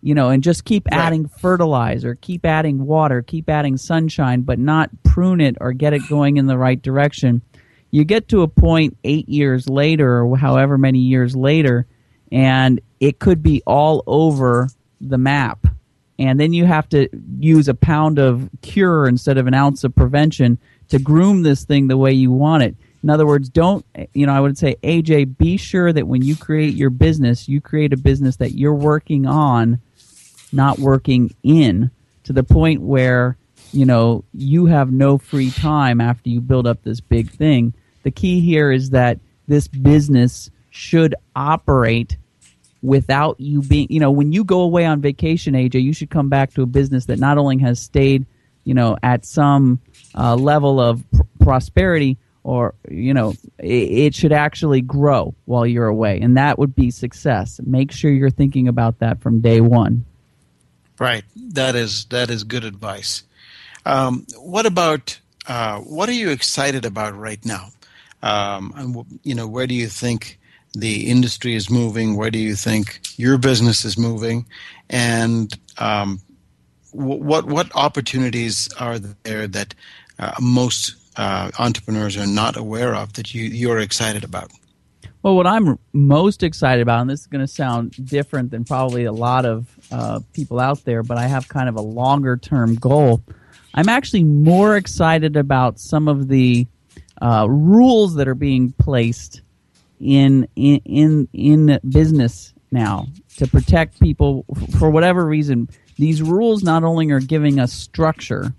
you 0.01 0.14
know, 0.14 0.31
and 0.31 0.42
just 0.42 0.64
keep 0.64 0.88
adding 0.90 1.29
fertilizer, 1.29 2.14
keep 2.14 2.47
adding 2.47 2.87
water, 2.87 3.21
keep 3.21 3.51
adding 3.51 3.77
sunshine, 3.77 4.40
but 4.40 4.59
not 4.59 4.88
prune 5.03 5.42
it 5.42 5.59
or 5.61 5.75
get 5.75 5.92
it 5.92 6.09
going 6.09 6.38
in 6.38 6.47
the 6.47 6.57
right 6.57 6.81
direction. 6.81 7.42
You 7.90 8.05
get 8.05 8.29
to 8.29 8.40
a 8.40 8.49
point 8.49 8.97
eight 9.05 9.29
years 9.29 9.69
later, 9.69 10.23
or 10.23 10.38
however 10.38 10.79
many 10.79 11.01
years 11.01 11.37
later, 11.37 11.87
and 12.33 12.81
it 13.00 13.18
could 13.18 13.42
be 13.42 13.62
all 13.66 14.02
over 14.06 14.68
the 15.00 15.18
map. 15.18 15.66
And 16.18 16.40
then 16.40 16.52
you 16.52 16.64
have 16.64 16.88
to 16.90 17.09
use 17.38 17.68
a 17.68 17.74
pound 17.74 18.18
of 18.18 18.48
cure 18.62 19.06
instead 19.06 19.37
of 19.37 19.46
an 19.46 19.54
ounce 19.54 19.85
of 19.85 19.94
prevention 19.94 20.59
to 20.88 20.98
groom 20.98 21.42
this 21.42 21.64
thing 21.64 21.88
the 21.88 21.96
way 21.96 22.12
you 22.12 22.32
want 22.32 22.62
it. 22.62 22.74
In 23.02 23.11
other 23.11 23.26
words, 23.26 23.48
don't, 23.48 23.85
you 24.14 24.26
know, 24.26 24.32
I 24.32 24.40
would 24.40 24.56
say, 24.56 24.76
AJ, 24.82 25.37
be 25.37 25.59
sure 25.59 25.92
that 25.92 26.09
when 26.09 26.22
you 26.22 26.35
create 26.35 26.74
your 26.74 26.90
business, 26.90 27.48
you 27.48 27.61
create 27.61 27.92
a 27.92 27.96
business 27.98 28.37
that 28.37 28.52
you're 28.52 28.74
working 28.74 29.26
on 29.26 29.80
not 30.52 30.78
working 30.78 31.35
in 31.42 31.90
to 32.24 32.32
the 32.32 32.42
point 32.42 32.80
where 32.80 33.37
you 33.72 33.85
know 33.85 34.24
you 34.32 34.66
have 34.66 34.90
no 34.90 35.18
free 35.18 35.50
time 35.50 36.00
after 36.00 36.28
you 36.28 36.40
build 36.40 36.66
up 36.66 36.82
this 36.82 37.00
big 37.00 37.30
thing 37.30 37.74
the 38.02 38.11
key 38.11 38.40
here 38.40 38.70
is 38.70 38.90
that 38.90 39.18
this 39.48 39.68
business 39.68 40.50
should 40.70 41.14
operate 41.35 42.16
without 42.87 43.38
you 43.40 43.62
being 43.62 43.87
you 43.90 44.01
know 44.01 44.11
when 44.11 44.33
you 44.33 44.44
go 44.44 44.61
away 44.61 44.85
on 44.85 45.01
vacation 45.01 45.55
aj 45.55 45.81
you 45.83 45.92
should 45.92 46.11
come 46.11 46.29
back 46.29 46.53
to 46.53 46.62
a 46.62 46.66
business 46.66 47.07
that 47.07 47.18
not 47.18 47.37
only 47.38 47.59
has 47.59 47.81
stayed 47.81 48.25
you 48.64 48.75
know 48.75 48.96
at 49.03 49.25
some 49.25 49.81
uh, 50.14 50.35
level 50.35 50.81
of 50.81 51.05
pr- 51.11 51.22
prosperity 51.40 52.16
or 52.44 52.75
you 52.88 53.12
know 53.12 53.35
it, 53.59 54.14
should 54.14 54.33
actually 54.33 54.81
grow 54.81 55.35
while 55.46 55.66
you're 55.66 55.88
away 55.88 56.20
and 56.20 56.37
that 56.37 56.59
would 56.59 56.75
be 56.75 56.90
success 56.90 57.61
make 57.64 57.90
sure 57.90 58.11
you're 58.11 58.31
thinking 58.31 58.68
about 58.68 58.99
that 59.01 59.20
from 59.20 59.40
day 59.40 59.61
one 59.61 60.05
Right. 60.99 61.25
That 61.37 61.77
is 61.77 62.07
that 62.07 62.31
is 62.31 62.44
good 62.44 62.64
advice. 62.64 63.22
Um, 63.85 64.27
what 64.38 64.66
about 64.66 65.18
uh, 65.46 65.79
what 65.81 66.09
are 66.09 66.12
you 66.12 66.31
excited 66.31 66.85
about 66.85 67.16
right 67.16 67.44
now? 67.44 67.70
Um, 68.22 68.72
and, 68.77 69.20
you 69.22 69.35
know, 69.35 69.46
where 69.46 69.66
do 69.66 69.75
you 69.75 69.88
think 69.88 70.38
the 70.77 71.09
industry 71.09 71.55
is 71.55 71.71
moving? 71.71 72.17
Where 72.17 72.31
do 72.31 72.39
you 72.39 72.55
think 72.55 73.01
your 73.17 73.39
business 73.39 73.85
is 73.85 73.97
moving? 73.97 74.47
And 74.91 75.53
um, 75.79 76.21
what 76.93 77.47
what 77.47 77.75
opportunities 77.75 78.73
are 78.79 78.99
there 78.99 79.47
that 79.49 79.75
uh, 80.19 80.33
most 80.41 80.95
uh, 81.17 81.51
entrepreneurs 81.59 82.17
are 82.17 82.27
not 82.27 82.57
aware 82.57 82.95
of 82.95 83.15
that 83.15 83.35
you 83.35 83.45
you're 83.45 83.79
excited 83.79 84.23
about? 84.23 84.51
Well, 85.23 85.35
what 85.35 85.47
I'm 85.47 85.79
most 85.93 86.43
excited 86.43 86.83
about, 86.83 87.01
and 87.01 87.11
this 87.11 87.21
is 87.21 87.27
going 87.27 87.41
to 87.41 87.53
sound 87.53 88.07
different 88.07 88.51
than 88.51 88.65
probably 88.65 89.05
a 89.05 89.12
lot 89.12 89.45
of 89.45 89.67
uh, 89.91 90.21
people 90.35 90.61
out 90.61 90.85
there, 90.85 91.03
but 91.03 91.19
I 91.19 91.27
have 91.27 91.49
kind 91.49 91.69
of 91.69 91.75
a 91.77 91.81
longer 91.81 92.37
term 92.37 92.77
goal. 92.77 93.23
I'm 93.75 93.89
actually 93.89 94.25
more 94.25 94.77
excited 94.77 95.37
about 95.37 95.81
some 95.81 96.07
of 96.07 96.29
the 96.29 96.67
uh, 97.21 97.47
rules 97.49 98.15
that 98.17 98.29
are 98.29 98.35
being 98.35 98.73
placed 98.73 99.43
in 100.00 100.48
in 100.56 100.80
in, 100.85 101.28
in 101.32 101.80
business 101.88 102.52
now 102.70 103.06
to 103.37 103.46
protect 103.46 104.00
people 104.00 104.44
for 104.78 104.90
whatever 104.90 105.24
reason. 105.24 105.68
These 105.96 106.22
rules 106.22 106.62
not 106.62 106.85
only 106.85 107.11
are 107.11 107.20
giving 107.20 107.59
us 107.59 107.72
structure, 107.72 108.52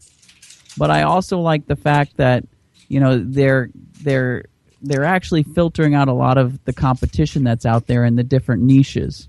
but 0.77 0.89
I 0.89 1.03
also 1.03 1.39
like 1.39 1.67
the 1.67 1.75
fact 1.75 2.17
that 2.17 2.43
you 2.87 2.99
know 2.99 3.23
they're 3.23 3.69
they're 4.01 4.45
they're 4.81 5.05
actually 5.05 5.43
filtering 5.43 5.95
out 5.95 6.07
a 6.07 6.13
lot 6.13 6.37
of 6.37 6.63
the 6.65 6.73
competition 6.73 7.43
that's 7.43 7.65
out 7.65 7.87
there 7.87 8.05
in 8.05 8.15
the 8.15 8.23
different 8.23 8.63
niches 8.63 9.27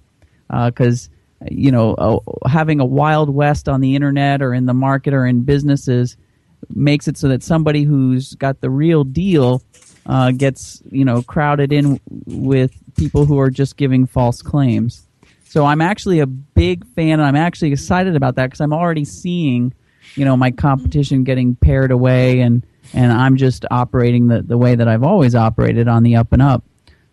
because 0.48 1.08
you 1.50 1.70
know 1.70 1.94
uh, 1.94 2.48
having 2.48 2.80
a 2.80 2.84
wild 2.84 3.30
west 3.30 3.68
on 3.68 3.80
the 3.80 3.94
internet 3.94 4.42
or 4.42 4.54
in 4.54 4.66
the 4.66 4.74
market 4.74 5.14
or 5.14 5.26
in 5.26 5.42
businesses 5.42 6.16
makes 6.74 7.06
it 7.08 7.16
so 7.16 7.28
that 7.28 7.42
somebody 7.42 7.84
who's 7.84 8.34
got 8.34 8.60
the 8.60 8.70
real 8.70 9.04
deal 9.04 9.62
uh, 10.08 10.32
gets 10.32 10.82
you 10.90 11.04
know 11.04 11.22
crowded 11.22 11.72
in 11.72 12.00
with 12.26 12.72
people 12.96 13.26
who 13.26 13.38
are 13.38 13.50
just 13.50 13.76
giving 13.76 14.06
false 14.06 14.42
claims. 14.42 15.06
So 15.44 15.64
i'm 15.64 15.80
actually 15.80 16.20
a 16.20 16.26
big 16.26 16.86
fan 16.88 17.20
and 17.20 17.22
i'm 17.22 17.36
actually 17.36 17.72
excited 17.72 18.16
about 18.16 18.34
that 18.36 18.46
because 18.48 18.60
i'm 18.60 18.72
already 18.72 19.06
seeing 19.06 19.72
you 20.14 20.24
know 20.24 20.36
my 20.36 20.50
competition 20.50 21.24
getting 21.24 21.56
pared 21.56 21.90
away 21.90 22.40
and 22.40 22.66
and 22.92 23.12
i'm 23.12 23.36
just 23.36 23.64
operating 23.70 24.28
the, 24.28 24.42
the 24.42 24.58
way 24.58 24.74
that 24.74 24.88
i've 24.88 25.02
always 25.02 25.34
operated 25.34 25.88
on 25.88 26.02
the 26.02 26.16
up 26.16 26.32
and 26.32 26.42
up. 26.42 26.64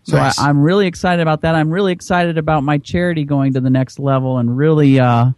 So 0.03 0.17
Nice. 0.17 0.37
I, 0.37 0.49
i'm 0.49 0.59
really 0.59 0.85
excited 0.85 1.21
about 1.21 1.41
that. 1.41 1.55
I'm 1.55 1.69
really 1.69 1.93
excited 1.93 2.37
about 2.37 2.63
my 2.63 2.77
charity 2.77 3.23
going 3.23 3.53
to 3.53 3.61
the 3.61 3.69
next 3.69 3.99
level 3.99 4.37
and 4.37 4.57
really 4.57 4.99
uh 4.99 5.31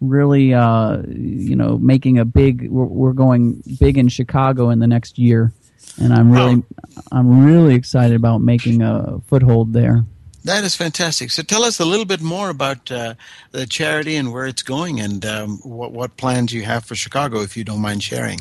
really 0.00 0.52
uh 0.52 0.98
you 1.08 1.54
know 1.54 1.78
making 1.78 2.18
a 2.18 2.24
big 2.24 2.68
we're, 2.68 2.84
we're 2.84 3.12
going 3.12 3.62
big 3.78 3.96
in 3.96 4.08
chicago 4.08 4.70
in 4.70 4.80
the 4.80 4.86
next 4.88 5.16
year 5.16 5.52
and 6.00 6.12
i'm 6.12 6.30
really 6.30 6.62
i'm 7.10 7.44
really 7.44 7.74
excited 7.74 8.16
about 8.16 8.40
making 8.40 8.82
a 8.82 9.20
foothold 9.26 9.72
there 9.72 10.04
That 10.44 10.64
is 10.64 10.74
fantastic. 10.74 11.30
So 11.30 11.44
tell 11.44 11.62
us 11.62 11.78
a 11.78 11.84
little 11.84 12.04
bit 12.04 12.20
more 12.20 12.50
about 12.50 12.90
uh, 12.90 13.14
the 13.52 13.64
charity 13.64 14.16
and 14.16 14.32
where 14.32 14.44
it's 14.44 14.64
going, 14.64 14.98
and 14.98 15.24
um, 15.24 15.58
what 15.62 15.92
what 15.92 16.16
plans 16.16 16.52
you 16.52 16.64
have 16.64 16.84
for 16.84 16.96
Chicago, 16.96 17.42
if 17.42 17.56
you 17.56 17.62
don't 17.62 17.80
mind 17.80 18.02
sharing. 18.02 18.40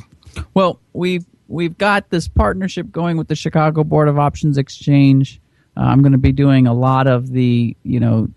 Well, 0.55 0.79
we've 0.93 1.25
we've 1.47 1.77
got 1.77 2.09
this 2.09 2.27
partnership 2.27 2.89
going 2.91 3.17
with 3.17 3.27
the 3.27 3.35
Chicago 3.35 3.83
Board 3.83 4.07
of 4.07 4.17
Options 4.17 4.57
Exchange. 4.57 5.39
Uh, 5.77 5.81
I'm 5.81 6.01
going 6.01 6.13
to 6.13 6.17
be 6.17 6.31
doing 6.31 6.65
a 6.65 6.73
lot 6.73 7.05
of 7.05 7.29
the 7.29 7.77
you 7.83 7.99
know 7.99 8.29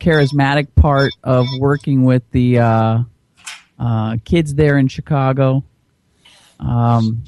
charismatic 0.00 0.74
part 0.74 1.12
of 1.22 1.46
working 1.58 2.04
with 2.04 2.22
the 2.30 2.60
uh, 2.60 2.98
uh, 3.78 4.16
kids 4.24 4.54
there 4.54 4.78
in 4.78 4.88
Chicago. 4.88 5.64
Um, 6.60 7.24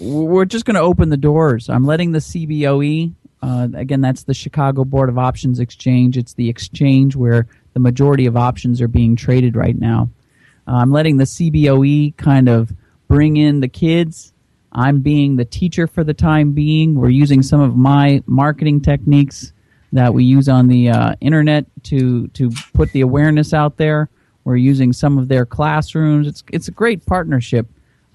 we're 0.00 0.46
just 0.46 0.64
going 0.64 0.74
to 0.76 0.80
open 0.80 1.10
the 1.10 1.16
doors. 1.16 1.68
I'm 1.68 1.84
letting 1.84 2.12
the 2.12 2.18
CBOE, 2.18 3.12
uh, 3.42 3.68
again, 3.74 4.00
that's 4.00 4.24
the 4.24 4.34
Chicago 4.34 4.84
Board 4.84 5.08
of 5.08 5.18
Options 5.18 5.60
Exchange. 5.60 6.16
It's 6.16 6.34
the 6.34 6.48
exchange 6.48 7.16
where 7.16 7.46
the 7.74 7.80
majority 7.80 8.26
of 8.26 8.36
options 8.36 8.80
are 8.80 8.88
being 8.88 9.14
traded 9.14 9.56
right 9.56 9.78
now. 9.78 10.08
Uh, 10.66 10.76
I'm 10.76 10.90
letting 10.90 11.18
the 11.18 11.24
CBOE 11.24 12.16
kind 12.16 12.48
of 12.48 12.72
bring 13.08 13.36
in 13.36 13.60
the 13.60 13.68
kids. 13.68 14.32
I'm 14.72 15.00
being 15.00 15.36
the 15.36 15.44
teacher 15.44 15.86
for 15.86 16.04
the 16.04 16.14
time 16.14 16.52
being. 16.52 16.94
We're 16.94 17.10
using 17.10 17.42
some 17.42 17.60
of 17.60 17.76
my 17.76 18.22
marketing 18.26 18.80
techniques 18.80 19.52
that 19.92 20.14
we 20.14 20.24
use 20.24 20.48
on 20.48 20.68
the 20.68 20.90
uh, 20.90 21.14
internet 21.20 21.66
to 21.84 22.28
to 22.28 22.52
put 22.72 22.92
the 22.92 23.00
awareness 23.00 23.52
out 23.52 23.76
there. 23.76 24.08
We're 24.44 24.56
using 24.56 24.92
some 24.92 25.18
of 25.18 25.26
their 25.28 25.44
classrooms. 25.44 26.28
It's 26.28 26.44
it's 26.52 26.68
a 26.68 26.72
great 26.72 27.04
partnership. 27.04 27.66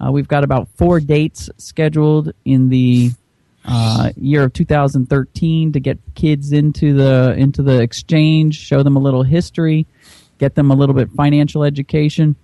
Uh, 0.04 0.10
we've 0.12 0.28
got 0.28 0.44
about 0.44 0.68
four 0.76 1.00
dates 1.00 1.48
scheduled 1.56 2.32
in 2.44 2.68
the 2.68 3.10
uh, 3.64 4.10
year 4.16 4.44
of 4.44 4.52
2013 4.52 5.72
to 5.72 5.80
get 5.80 5.98
kids 6.14 6.52
into 6.52 6.92
the 6.94 7.34
into 7.36 7.62
the 7.62 7.80
exchange, 7.80 8.58
show 8.60 8.82
them 8.82 8.96
a 8.96 9.00
little 9.00 9.22
history, 9.22 9.86
get 10.38 10.54
them 10.54 10.70
a 10.70 10.74
little 10.74 10.94
bit 10.94 11.10
financial 11.12 11.64
education. 11.64 12.36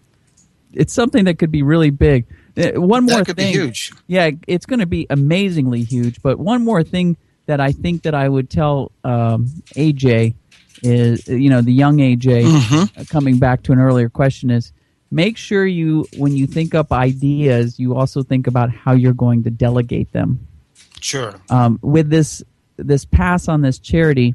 It's 0.73 0.93
something 0.95 1.27
that 1.27 1.39
could 1.39 1.51
be 1.53 1.63
really 1.63 1.91
big. 1.91 2.27
Uh, 2.57 2.81
One 2.81 3.05
more 3.05 3.19
That 3.19 3.27
could 3.27 3.37
be 3.37 3.45
thing, 3.45 3.53
huge. 3.53 3.93
Yeah, 4.07 4.31
it's 4.47 4.65
going 4.67 4.81
to 4.81 4.87
be 4.87 5.07
amazingly 5.11 5.83
huge. 5.85 6.23
But 6.23 6.39
one 6.39 6.65
more 6.65 6.83
thing 6.83 7.17
that 7.47 7.61
I 7.61 7.73
think 7.73 8.03
that 8.03 8.15
I 8.15 8.29
would 8.29 8.49
tell 8.49 8.91
um, 9.05 9.49
AJ 9.77 10.35
is, 10.83 11.29
you 11.29 11.51
know, 11.51 11.61
the 11.61 11.73
young 11.73 11.99
AJ, 11.99 12.45
Mhm. 12.45 12.99
uh, 13.01 13.05
coming 13.11 13.39
back 13.39 13.63
to 13.65 13.73
an 13.73 13.79
earlier 13.79 14.09
question 14.09 14.51
is, 14.51 14.73
make 15.13 15.37
sure 15.37 15.67
you 15.67 16.07
when 16.17 16.35
you 16.35 16.47
think 16.47 16.75
up 16.75 16.91
ideas, 16.91 17.79
you 17.79 17.95
also 17.95 18.23
think 18.23 18.47
about 18.47 18.71
how 18.71 18.93
you're 18.93 19.13
going 19.13 19.45
to 19.45 19.51
delegate 19.51 20.13
them. 20.13 20.49
Sure. 21.01 21.35
Um, 21.51 21.79
with 21.83 22.09
this 22.09 22.43
this 22.77 23.05
pass 23.05 23.49
on 23.49 23.61
this 23.61 23.79
charity, 23.79 24.35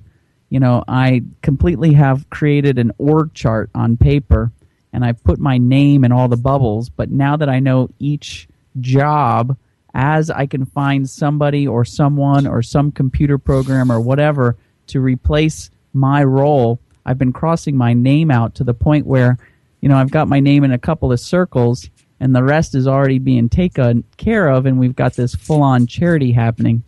you 0.50 0.60
know, 0.60 0.84
I 0.88 1.24
completely 1.42 1.94
have 1.94 2.30
created 2.30 2.78
an 2.78 2.92
org 2.98 3.34
chart 3.34 3.70
on 3.74 3.98
paper 3.98 4.52
and 4.94 5.04
I've 5.04 5.24
put 5.24 5.40
my 5.40 5.58
name 5.58 6.06
in 6.06 6.12
all 6.12 6.28
the 6.28 6.38
bubbles. 6.38 6.90
But 6.90 7.12
now 7.12 7.36
that 7.38 7.50
I 7.50 7.60
know 7.60 7.90
each 8.00 8.48
job, 8.80 9.58
as 9.94 10.30
I 10.30 10.46
can 10.46 10.66
find 10.66 11.10
somebody 11.10 11.68
or 11.68 11.84
someone 11.84 12.48
or 12.48 12.62
some 12.62 12.92
computer 12.92 13.38
program 13.38 13.92
or 13.92 14.00
whatever 14.00 14.56
to 14.88 15.02
replace 15.02 15.70
my 15.94 16.24
role, 16.24 16.80
I've 17.06 17.18
been 17.18 17.34
crossing 17.34 17.76
my 17.76 17.94
name 17.94 18.30
out 18.30 18.56
to 18.56 18.64
the 18.64 18.74
point 18.74 19.06
where, 19.06 19.38
you 19.82 19.90
know, 19.90 19.98
I've 19.98 20.12
got 20.12 20.28
my 20.28 20.40
name 20.40 20.64
in 20.64 20.72
a 20.72 20.80
couple 20.80 21.12
of 21.12 21.20
circles 21.20 21.90
and 22.20 22.36
the 22.36 22.44
rest 22.44 22.76
is 22.76 22.88
already 22.88 23.20
being 23.20 23.50
taken 23.50 24.04
care 24.18 24.48
of, 24.48 24.66
and 24.66 24.80
we've 24.80 24.96
got 24.96 25.14
this 25.14 25.36
full 25.36 25.62
on 25.62 25.86
charity 25.88 26.32
happening. 26.32 26.84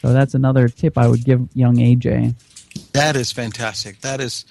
So 0.00 0.12
that's 0.12 0.34
another 0.34 0.68
tip 0.68 0.98
I 0.98 1.06
would 1.06 1.24
give 1.24 1.48
young 1.54 1.76
AJ. 1.76 2.34
That 2.92 3.16
is 3.16 3.32
fantastic. 3.32 4.00
That 4.00 4.20
is 4.20 4.44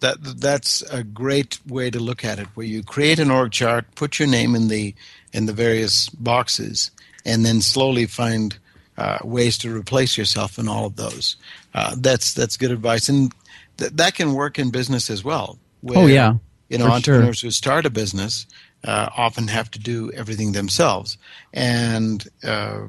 that 0.00 0.22
that's 0.38 0.82
a 0.82 1.02
great 1.02 1.58
way 1.66 1.90
to 1.90 1.98
look 1.98 2.24
at 2.24 2.38
it 2.38 2.46
where 2.54 2.66
you 2.66 2.82
create 2.82 3.18
an 3.18 3.30
org 3.30 3.52
chart 3.52 3.86
put 3.94 4.18
your 4.18 4.28
name 4.28 4.54
in 4.54 4.68
the 4.68 4.94
in 5.32 5.46
the 5.46 5.52
various 5.52 6.10
boxes 6.10 6.90
and 7.24 7.46
then 7.46 7.62
slowly 7.62 8.04
find 8.04 8.58
uh, 8.98 9.18
ways 9.24 9.56
to 9.56 9.74
replace 9.74 10.18
yourself 10.18 10.58
in 10.58 10.68
all 10.68 10.84
of 10.84 10.96
those 10.96 11.36
uh, 11.74 11.94
that's 11.98 12.34
that's 12.34 12.56
good 12.58 12.70
advice 12.70 13.08
and 13.08 13.32
th- 13.78 13.92
that 13.92 14.14
can 14.14 14.34
work 14.34 14.58
in 14.58 14.70
business 14.70 15.08
as 15.08 15.24
well 15.24 15.58
where, 15.80 15.98
oh 15.98 16.06
yeah 16.06 16.34
you 16.68 16.78
know 16.78 16.86
entrepreneurs 16.86 17.38
sure. 17.38 17.48
who 17.48 17.52
start 17.52 17.86
a 17.86 17.90
business 17.90 18.46
uh, 18.84 19.08
often 19.16 19.48
have 19.48 19.70
to 19.70 19.78
do 19.78 20.10
everything 20.12 20.52
themselves 20.52 21.16
and 21.52 22.28
uh, 22.44 22.80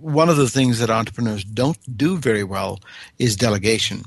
one 0.00 0.28
of 0.28 0.36
the 0.36 0.48
things 0.48 0.78
that 0.78 0.90
entrepreneurs 0.90 1.44
don't 1.44 1.78
do 1.96 2.16
very 2.16 2.44
well 2.44 2.80
is 3.18 3.36
delegation 3.36 4.02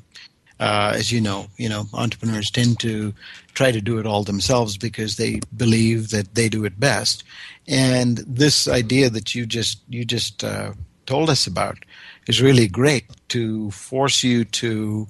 uh, 0.61 0.93
as 0.95 1.11
you 1.11 1.19
know, 1.19 1.47
you 1.57 1.67
know, 1.67 1.87
entrepreneurs 1.91 2.51
tend 2.51 2.79
to 2.79 3.11
try 3.55 3.71
to 3.71 3.81
do 3.81 3.97
it 3.97 4.05
all 4.05 4.23
themselves 4.23 4.77
because 4.77 5.15
they 5.15 5.39
believe 5.57 6.11
that 6.11 6.35
they 6.35 6.47
do 6.47 6.63
it 6.65 6.79
best. 6.79 7.23
And 7.67 8.19
this 8.19 8.67
idea 8.67 9.09
that 9.09 9.33
you 9.33 9.47
just 9.47 9.81
you 9.89 10.05
just 10.05 10.43
uh, 10.43 10.73
told 11.07 11.31
us 11.31 11.47
about 11.47 11.79
is 12.27 12.43
really 12.43 12.67
great 12.67 13.05
to 13.29 13.71
force 13.71 14.23
you 14.23 14.45
to 14.45 15.07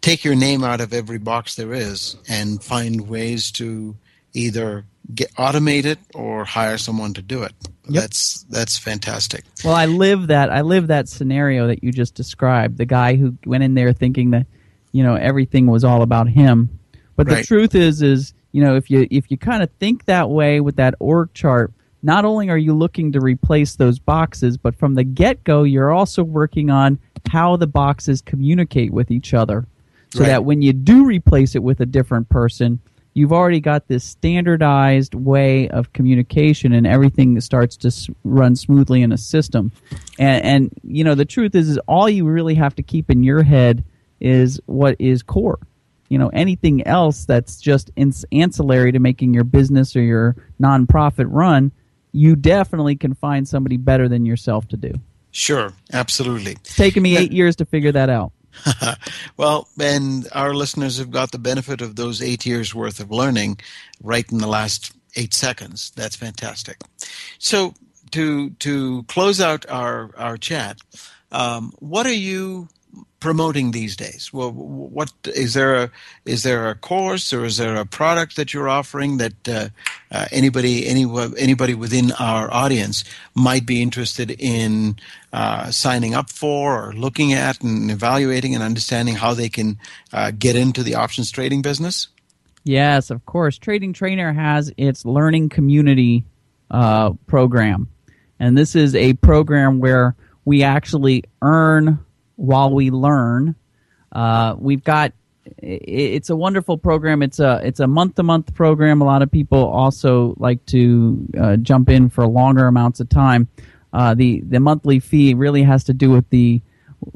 take 0.00 0.24
your 0.24 0.34
name 0.34 0.64
out 0.64 0.80
of 0.80 0.92
every 0.92 1.18
box 1.18 1.54
there 1.54 1.72
is 1.72 2.16
and 2.28 2.62
find 2.62 3.08
ways 3.08 3.50
to 3.52 3.96
either 4.32 4.84
get 5.14 5.32
automate 5.34 5.84
it 5.84 5.98
or 6.14 6.44
hire 6.44 6.78
someone 6.78 7.14
to 7.14 7.22
do 7.22 7.42
it. 7.42 7.52
Yep. 7.88 8.02
That's 8.02 8.42
that's 8.44 8.78
fantastic. 8.78 9.44
Well, 9.64 9.74
I 9.74 9.86
live 9.86 10.28
that 10.28 10.50
I 10.50 10.60
live 10.60 10.86
that 10.88 11.08
scenario 11.08 11.66
that 11.66 11.82
you 11.82 11.92
just 11.92 12.14
described. 12.14 12.78
The 12.78 12.86
guy 12.86 13.16
who 13.16 13.36
went 13.44 13.64
in 13.64 13.74
there 13.74 13.92
thinking 13.92 14.30
that 14.30 14.46
you 14.92 15.02
know 15.02 15.14
everything 15.14 15.66
was 15.66 15.84
all 15.84 16.02
about 16.02 16.28
him. 16.28 16.78
But 17.16 17.28
right. 17.28 17.38
the 17.38 17.44
truth 17.44 17.74
is, 17.74 18.02
is 18.02 18.32
you 18.52 18.62
know 18.62 18.76
if 18.76 18.90
you 18.90 19.06
if 19.10 19.30
you 19.30 19.36
kind 19.36 19.62
of 19.62 19.70
think 19.80 20.04
that 20.04 20.30
way 20.30 20.60
with 20.60 20.76
that 20.76 20.94
org 21.00 21.34
chart, 21.34 21.72
not 22.02 22.24
only 22.24 22.48
are 22.48 22.58
you 22.58 22.74
looking 22.74 23.12
to 23.12 23.20
replace 23.20 23.76
those 23.76 23.98
boxes, 23.98 24.56
but 24.56 24.76
from 24.76 24.94
the 24.94 25.04
get 25.04 25.42
go, 25.44 25.64
you're 25.64 25.90
also 25.90 26.22
working 26.22 26.70
on 26.70 26.98
how 27.28 27.56
the 27.56 27.66
boxes 27.66 28.22
communicate 28.22 28.92
with 28.92 29.10
each 29.10 29.34
other, 29.34 29.66
so 30.12 30.20
right. 30.20 30.26
that 30.26 30.44
when 30.44 30.62
you 30.62 30.72
do 30.72 31.04
replace 31.04 31.54
it 31.54 31.62
with 31.62 31.80
a 31.80 31.86
different 31.86 32.28
person, 32.28 32.80
you've 33.14 33.32
already 33.32 33.60
got 33.60 33.88
this 33.88 34.04
standardized 34.04 35.14
way 35.14 35.68
of 35.68 35.92
communication 35.92 36.72
and 36.72 36.86
everything 36.86 37.40
starts 37.40 37.76
to 37.76 37.88
s- 37.88 38.08
run 38.24 38.54
smoothly 38.54 39.02
in 39.02 39.12
a 39.12 39.18
system 39.18 39.72
and, 40.18 40.44
and 40.44 40.70
you 40.84 41.02
know 41.02 41.14
the 41.14 41.24
truth 41.24 41.54
is 41.54 41.68
is 41.68 41.78
all 41.88 42.08
you 42.08 42.24
really 42.24 42.54
have 42.54 42.74
to 42.76 42.82
keep 42.82 43.10
in 43.10 43.22
your 43.24 43.42
head 43.42 43.84
is 44.20 44.60
what 44.66 44.96
is 44.98 45.22
core. 45.22 45.58
You 46.08 46.18
know, 46.18 46.28
anything 46.28 46.86
else 46.86 47.24
that's 47.24 47.60
just 47.60 47.90
ins- 47.96 48.24
ancillary 48.32 48.92
to 48.92 48.98
making 48.98 49.32
your 49.32 49.44
business 49.44 49.94
or 49.96 50.02
your 50.02 50.36
nonprofit 50.60 51.26
run, 51.28 51.72
you 52.12 52.36
definitely 52.36 52.96
can 52.96 53.14
find 53.14 53.48
somebody 53.48 53.76
better 53.76 54.08
than 54.08 54.26
yourself 54.26 54.68
to 54.68 54.76
do. 54.76 54.92
Sure, 55.30 55.72
absolutely. 55.92 56.52
It's 56.52 56.74
taken 56.74 57.02
me 57.02 57.16
eight 57.16 57.32
years 57.32 57.56
to 57.56 57.64
figure 57.64 57.92
that 57.92 58.10
out. 58.10 58.32
well, 59.36 59.68
and 59.80 60.26
our 60.32 60.54
listeners 60.54 60.98
have 60.98 61.10
got 61.10 61.32
the 61.32 61.38
benefit 61.38 61.80
of 61.80 61.96
those 61.96 62.22
eight 62.22 62.46
years 62.46 62.74
worth 62.74 63.00
of 63.00 63.10
learning 63.10 63.60
right 64.02 64.30
in 64.30 64.38
the 64.38 64.46
last 64.46 64.92
eight 65.16 65.34
seconds. 65.34 65.92
That's 65.96 66.16
fantastic. 66.16 66.78
So 67.38 67.74
to 68.12 68.50
to 68.50 69.04
close 69.04 69.40
out 69.40 69.68
our 69.68 70.10
our 70.16 70.36
chat, 70.36 70.78
um, 71.32 71.72
what 71.78 72.06
are 72.06 72.12
you 72.12 72.68
promoting 73.20 73.70
these 73.70 73.96
days? 73.96 74.32
Well, 74.32 74.50
what 74.50 75.12
is 75.26 75.54
there 75.54 75.76
a 75.76 75.90
is 76.24 76.42
there 76.42 76.68
a 76.68 76.74
course 76.74 77.32
or 77.32 77.44
is 77.44 77.58
there 77.58 77.76
a 77.76 77.86
product 77.86 78.36
that 78.36 78.52
you're 78.52 78.68
offering 78.68 79.18
that 79.18 79.48
uh, 79.48 79.68
uh, 80.10 80.26
anybody 80.32 80.86
any, 80.86 81.06
anybody 81.38 81.74
within 81.74 82.12
our 82.12 82.52
audience 82.52 83.04
might 83.34 83.66
be 83.66 83.82
interested 83.82 84.30
in 84.38 84.96
uh, 85.32 85.70
signing 85.70 86.14
up 86.14 86.30
for 86.30 86.88
or 86.88 86.92
looking 86.94 87.32
at 87.32 87.62
and 87.62 87.90
evaluating 87.90 88.54
and 88.54 88.64
understanding 88.64 89.14
how 89.14 89.34
they 89.34 89.48
can 89.48 89.78
uh, 90.12 90.32
get 90.36 90.56
into 90.56 90.82
the 90.82 90.94
options 90.94 91.30
trading 91.30 91.62
business? 91.62 92.08
Yes, 92.64 93.10
of 93.10 93.24
course. 93.26 93.58
Trading 93.58 93.92
Trainer 93.92 94.32
has 94.32 94.72
its 94.76 95.04
learning 95.04 95.50
community 95.50 96.24
uh, 96.70 97.12
program, 97.26 97.88
and 98.38 98.56
this 98.56 98.74
is 98.74 98.94
a 98.94 99.14
program 99.14 99.78
where 99.78 100.14
we 100.44 100.62
actually 100.62 101.24
earn 101.42 102.04
while 102.40 102.72
we 102.72 102.90
learn. 102.90 103.54
Uh, 104.12 104.56
we've 104.58 104.82
got 104.82 105.12
it's 105.58 106.30
a 106.30 106.36
wonderful 106.36 106.78
program. 106.78 107.22
It's 107.22 107.38
a 107.38 107.60
it's 107.62 107.80
a 107.80 107.86
month 107.86 108.16
to 108.16 108.22
month 108.22 108.54
program. 108.54 109.00
A 109.00 109.04
lot 109.04 109.22
of 109.22 109.30
people 109.30 109.64
also 109.64 110.34
like 110.38 110.64
to 110.66 111.26
uh, 111.38 111.56
jump 111.56 111.88
in 111.88 112.08
for 112.08 112.26
longer 112.26 112.66
amounts 112.66 113.00
of 113.00 113.08
time. 113.08 113.48
Uh, 113.92 114.14
the 114.14 114.40
the 114.40 114.60
monthly 114.60 115.00
fee 115.00 115.34
really 115.34 115.62
has 115.62 115.84
to 115.84 115.92
do 115.92 116.10
with 116.10 116.28
the 116.30 116.62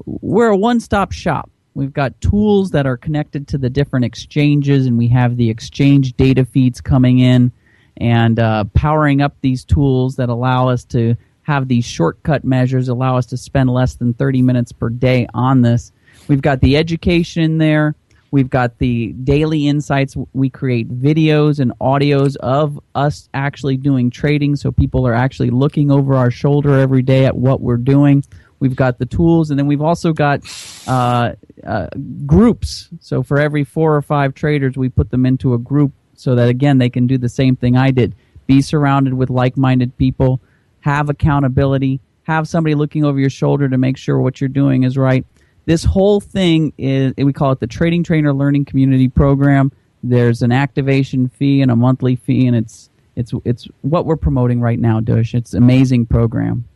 we're 0.04 0.48
a 0.48 0.56
one 0.56 0.80
stop 0.80 1.12
shop. 1.12 1.50
We've 1.74 1.92
got 1.92 2.20
tools 2.20 2.70
that 2.70 2.86
are 2.86 2.96
connected 2.96 3.48
to 3.48 3.58
the 3.58 3.70
different 3.70 4.04
exchanges, 4.04 4.86
and 4.86 4.96
we 4.96 5.08
have 5.08 5.36
the 5.36 5.50
exchange 5.50 6.16
data 6.16 6.44
feeds 6.44 6.80
coming 6.80 7.18
in 7.18 7.50
and 7.96 8.38
uh, 8.38 8.64
powering 8.74 9.20
up 9.20 9.36
these 9.40 9.64
tools 9.64 10.16
that 10.16 10.28
allow 10.28 10.68
us 10.68 10.84
to 10.86 11.16
have 11.44 11.68
these 11.68 11.84
shortcut 11.84 12.44
measures 12.44 12.88
allow 12.88 13.16
us 13.16 13.26
to 13.26 13.36
spend 13.36 13.70
less 13.70 13.94
than 13.94 14.14
30 14.14 14.42
minutes 14.42 14.72
per 14.72 14.88
day 14.88 15.26
on 15.32 15.62
this. 15.62 15.92
We've 16.28 16.42
got 16.42 16.60
the 16.60 16.76
education 16.76 17.58
there. 17.58 17.94
We've 18.30 18.50
got 18.50 18.78
the 18.78 19.12
daily 19.12 19.68
insights. 19.68 20.16
We 20.32 20.50
create 20.50 20.88
videos 20.88 21.60
and 21.60 21.72
audios 21.78 22.36
of 22.36 22.80
us 22.94 23.28
actually 23.32 23.76
doing 23.76 24.10
trading 24.10 24.56
so 24.56 24.72
people 24.72 25.06
are 25.06 25.14
actually 25.14 25.50
looking 25.50 25.90
over 25.90 26.14
our 26.14 26.32
shoulder 26.32 26.78
every 26.78 27.02
day 27.02 27.26
at 27.26 27.36
what 27.36 27.60
we're 27.60 27.76
doing. 27.76 28.24
We've 28.58 28.74
got 28.74 28.98
the 28.98 29.06
tools, 29.06 29.50
and 29.50 29.58
then 29.58 29.66
we've 29.66 29.82
also 29.82 30.12
got 30.12 30.40
uh, 30.88 31.32
uh, 31.64 31.88
groups. 32.24 32.88
So 33.00 33.22
for 33.22 33.38
every 33.38 33.62
four 33.62 33.94
or 33.94 34.02
five 34.02 34.34
traders, 34.34 34.76
we 34.76 34.88
put 34.88 35.10
them 35.10 35.26
into 35.26 35.54
a 35.54 35.58
group 35.58 35.92
so 36.14 36.34
that, 36.34 36.48
again, 36.48 36.78
they 36.78 36.88
can 36.88 37.06
do 37.06 37.18
the 37.18 37.28
same 37.28 37.56
thing 37.56 37.76
I 37.76 37.90
did 37.90 38.14
be 38.46 38.60
surrounded 38.60 39.14
with 39.14 39.30
like 39.30 39.56
minded 39.56 39.96
people 39.96 40.40
have 40.84 41.08
accountability, 41.08 41.98
have 42.24 42.46
somebody 42.46 42.74
looking 42.74 43.06
over 43.06 43.18
your 43.18 43.30
shoulder 43.30 43.70
to 43.70 43.78
make 43.78 43.96
sure 43.96 44.20
what 44.20 44.38
you're 44.38 44.48
doing 44.48 44.82
is 44.82 44.98
right. 44.98 45.24
This 45.64 45.82
whole 45.82 46.20
thing 46.20 46.74
is, 46.76 47.14
we 47.16 47.32
call 47.32 47.52
it 47.52 47.60
the 47.60 47.66
Trading 47.66 48.04
Trainer 48.04 48.34
Learning 48.34 48.66
Community 48.66 49.08
Program. 49.08 49.72
There's 50.02 50.42
an 50.42 50.52
activation 50.52 51.30
fee 51.30 51.62
and 51.62 51.70
a 51.70 51.76
monthly 51.76 52.16
fee, 52.16 52.46
and 52.46 52.54
it's 52.54 52.90
it's 53.16 53.32
it's 53.46 53.66
what 53.80 54.04
we're 54.04 54.16
promoting 54.16 54.60
right 54.60 54.78
now, 54.78 55.00
Dush. 55.00 55.34
It's 55.34 55.54
an 55.54 55.62
amazing 55.62 56.04
program. 56.04 56.68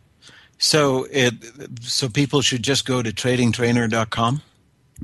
So 0.56 1.06
it 1.10 1.34
so 1.82 2.08
people 2.08 2.40
should 2.40 2.62
just 2.62 2.86
go 2.86 3.02
to 3.02 3.12
tradingtrainer.com. 3.12 4.40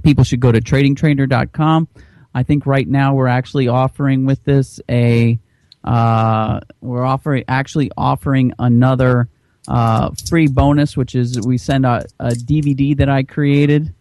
People 0.02 0.24
should 0.24 0.40
go 0.40 0.50
to 0.50 0.62
tradingtrainer.com. 0.62 1.88
I 2.34 2.42
think 2.42 2.64
right 2.64 2.88
now 2.88 3.14
we're 3.14 3.26
actually 3.26 3.68
offering 3.68 4.24
with 4.24 4.42
this 4.44 4.80
a 4.88 5.38
uh, 5.84 6.60
we're 6.80 7.04
offering 7.04 7.44
actually 7.46 7.90
offering 7.96 8.52
another 8.58 9.28
uh, 9.68 10.10
free 10.28 10.48
bonus, 10.48 10.96
which 10.96 11.14
is 11.14 11.40
we 11.46 11.58
send 11.58 11.86
a, 11.86 12.04
a 12.18 12.30
DVD 12.30 12.96
that 12.96 13.08
I 13.08 13.22
created, 13.22 13.94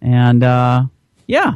and 0.00 0.44
uh, 0.44 0.84
yeah, 1.26 1.54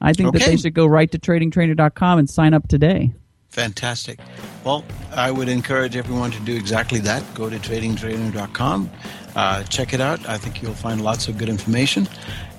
I 0.00 0.12
think 0.12 0.30
okay. 0.30 0.38
that 0.38 0.46
they 0.46 0.56
should 0.56 0.74
go 0.74 0.86
right 0.86 1.10
to 1.12 1.18
tradingtrainer.com 1.18 2.18
and 2.18 2.28
sign 2.28 2.54
up 2.54 2.68
today. 2.68 3.12
Fantastic. 3.50 4.18
Well, 4.64 4.82
I 5.14 5.30
would 5.30 5.50
encourage 5.50 5.94
everyone 5.94 6.30
to 6.30 6.40
do 6.40 6.56
exactly 6.56 7.00
that. 7.00 7.22
Go 7.34 7.50
to 7.50 7.58
tradingtrainer.com, 7.58 8.90
uh, 9.36 9.62
check 9.64 9.92
it 9.92 10.00
out. 10.00 10.26
I 10.26 10.38
think 10.38 10.62
you'll 10.62 10.72
find 10.72 11.02
lots 11.02 11.28
of 11.28 11.36
good 11.36 11.50
information. 11.50 12.08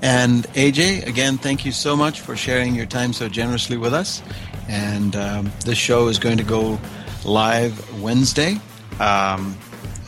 And 0.04 0.44
AJ, 0.54 1.08
again, 1.08 1.40
thank 1.40 1.66
you 1.66 1.72
so 1.72 1.96
much 1.96 2.22
for 2.22 2.36
sharing 2.36 2.76
your 2.76 2.86
time 2.86 3.12
so 3.12 3.28
generously 3.28 3.78
with 3.78 3.94
us. 3.94 4.22
And 4.68 5.16
um, 5.16 5.52
this 5.66 5.78
show 5.78 6.08
is 6.08 6.20
going 6.20 6.38
to 6.38 6.44
go 6.44 6.80
live 7.26 8.02
Wednesday. 8.02 8.60
Um, 9.00 9.58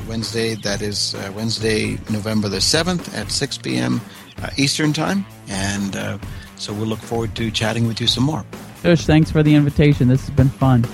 Wednesday, 0.08 0.56
that 0.56 0.82
is 0.82 1.16
uh, 1.16 1.32
Wednesday, 1.36 1.98
November 2.12 2.50
the 2.50 2.58
7th 2.58 3.14
at 3.16 3.32
6 3.32 3.58
p.m. 3.60 4.02
Uh, 4.42 4.50
Eastern 4.58 4.94
Time. 4.94 5.26
And 5.48 5.96
uh, 5.96 6.18
so 6.58 6.74
we'll 6.74 6.88
look 6.88 7.00
forward 7.00 7.36
to 7.36 7.52
chatting 7.52 7.88
with 7.88 8.00
you 8.00 8.08
some 8.08 8.24
more. 8.24 8.46
Dush, 8.84 9.06
thanks 9.06 9.32
for 9.32 9.42
the 9.42 9.56
invitation. 9.56 10.08
This 10.08 10.22
has 10.22 10.30
been 10.30 10.50
fun. 10.50 10.86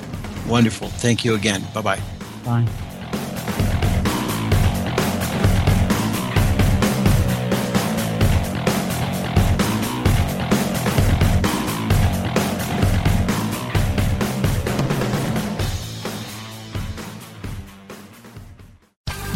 Wonderful. 0.47 0.87
Thank 0.87 1.25
you 1.25 1.35
again. 1.35 1.61
Bye 1.73 1.81
bye 1.81 2.01
bye. 2.45 2.90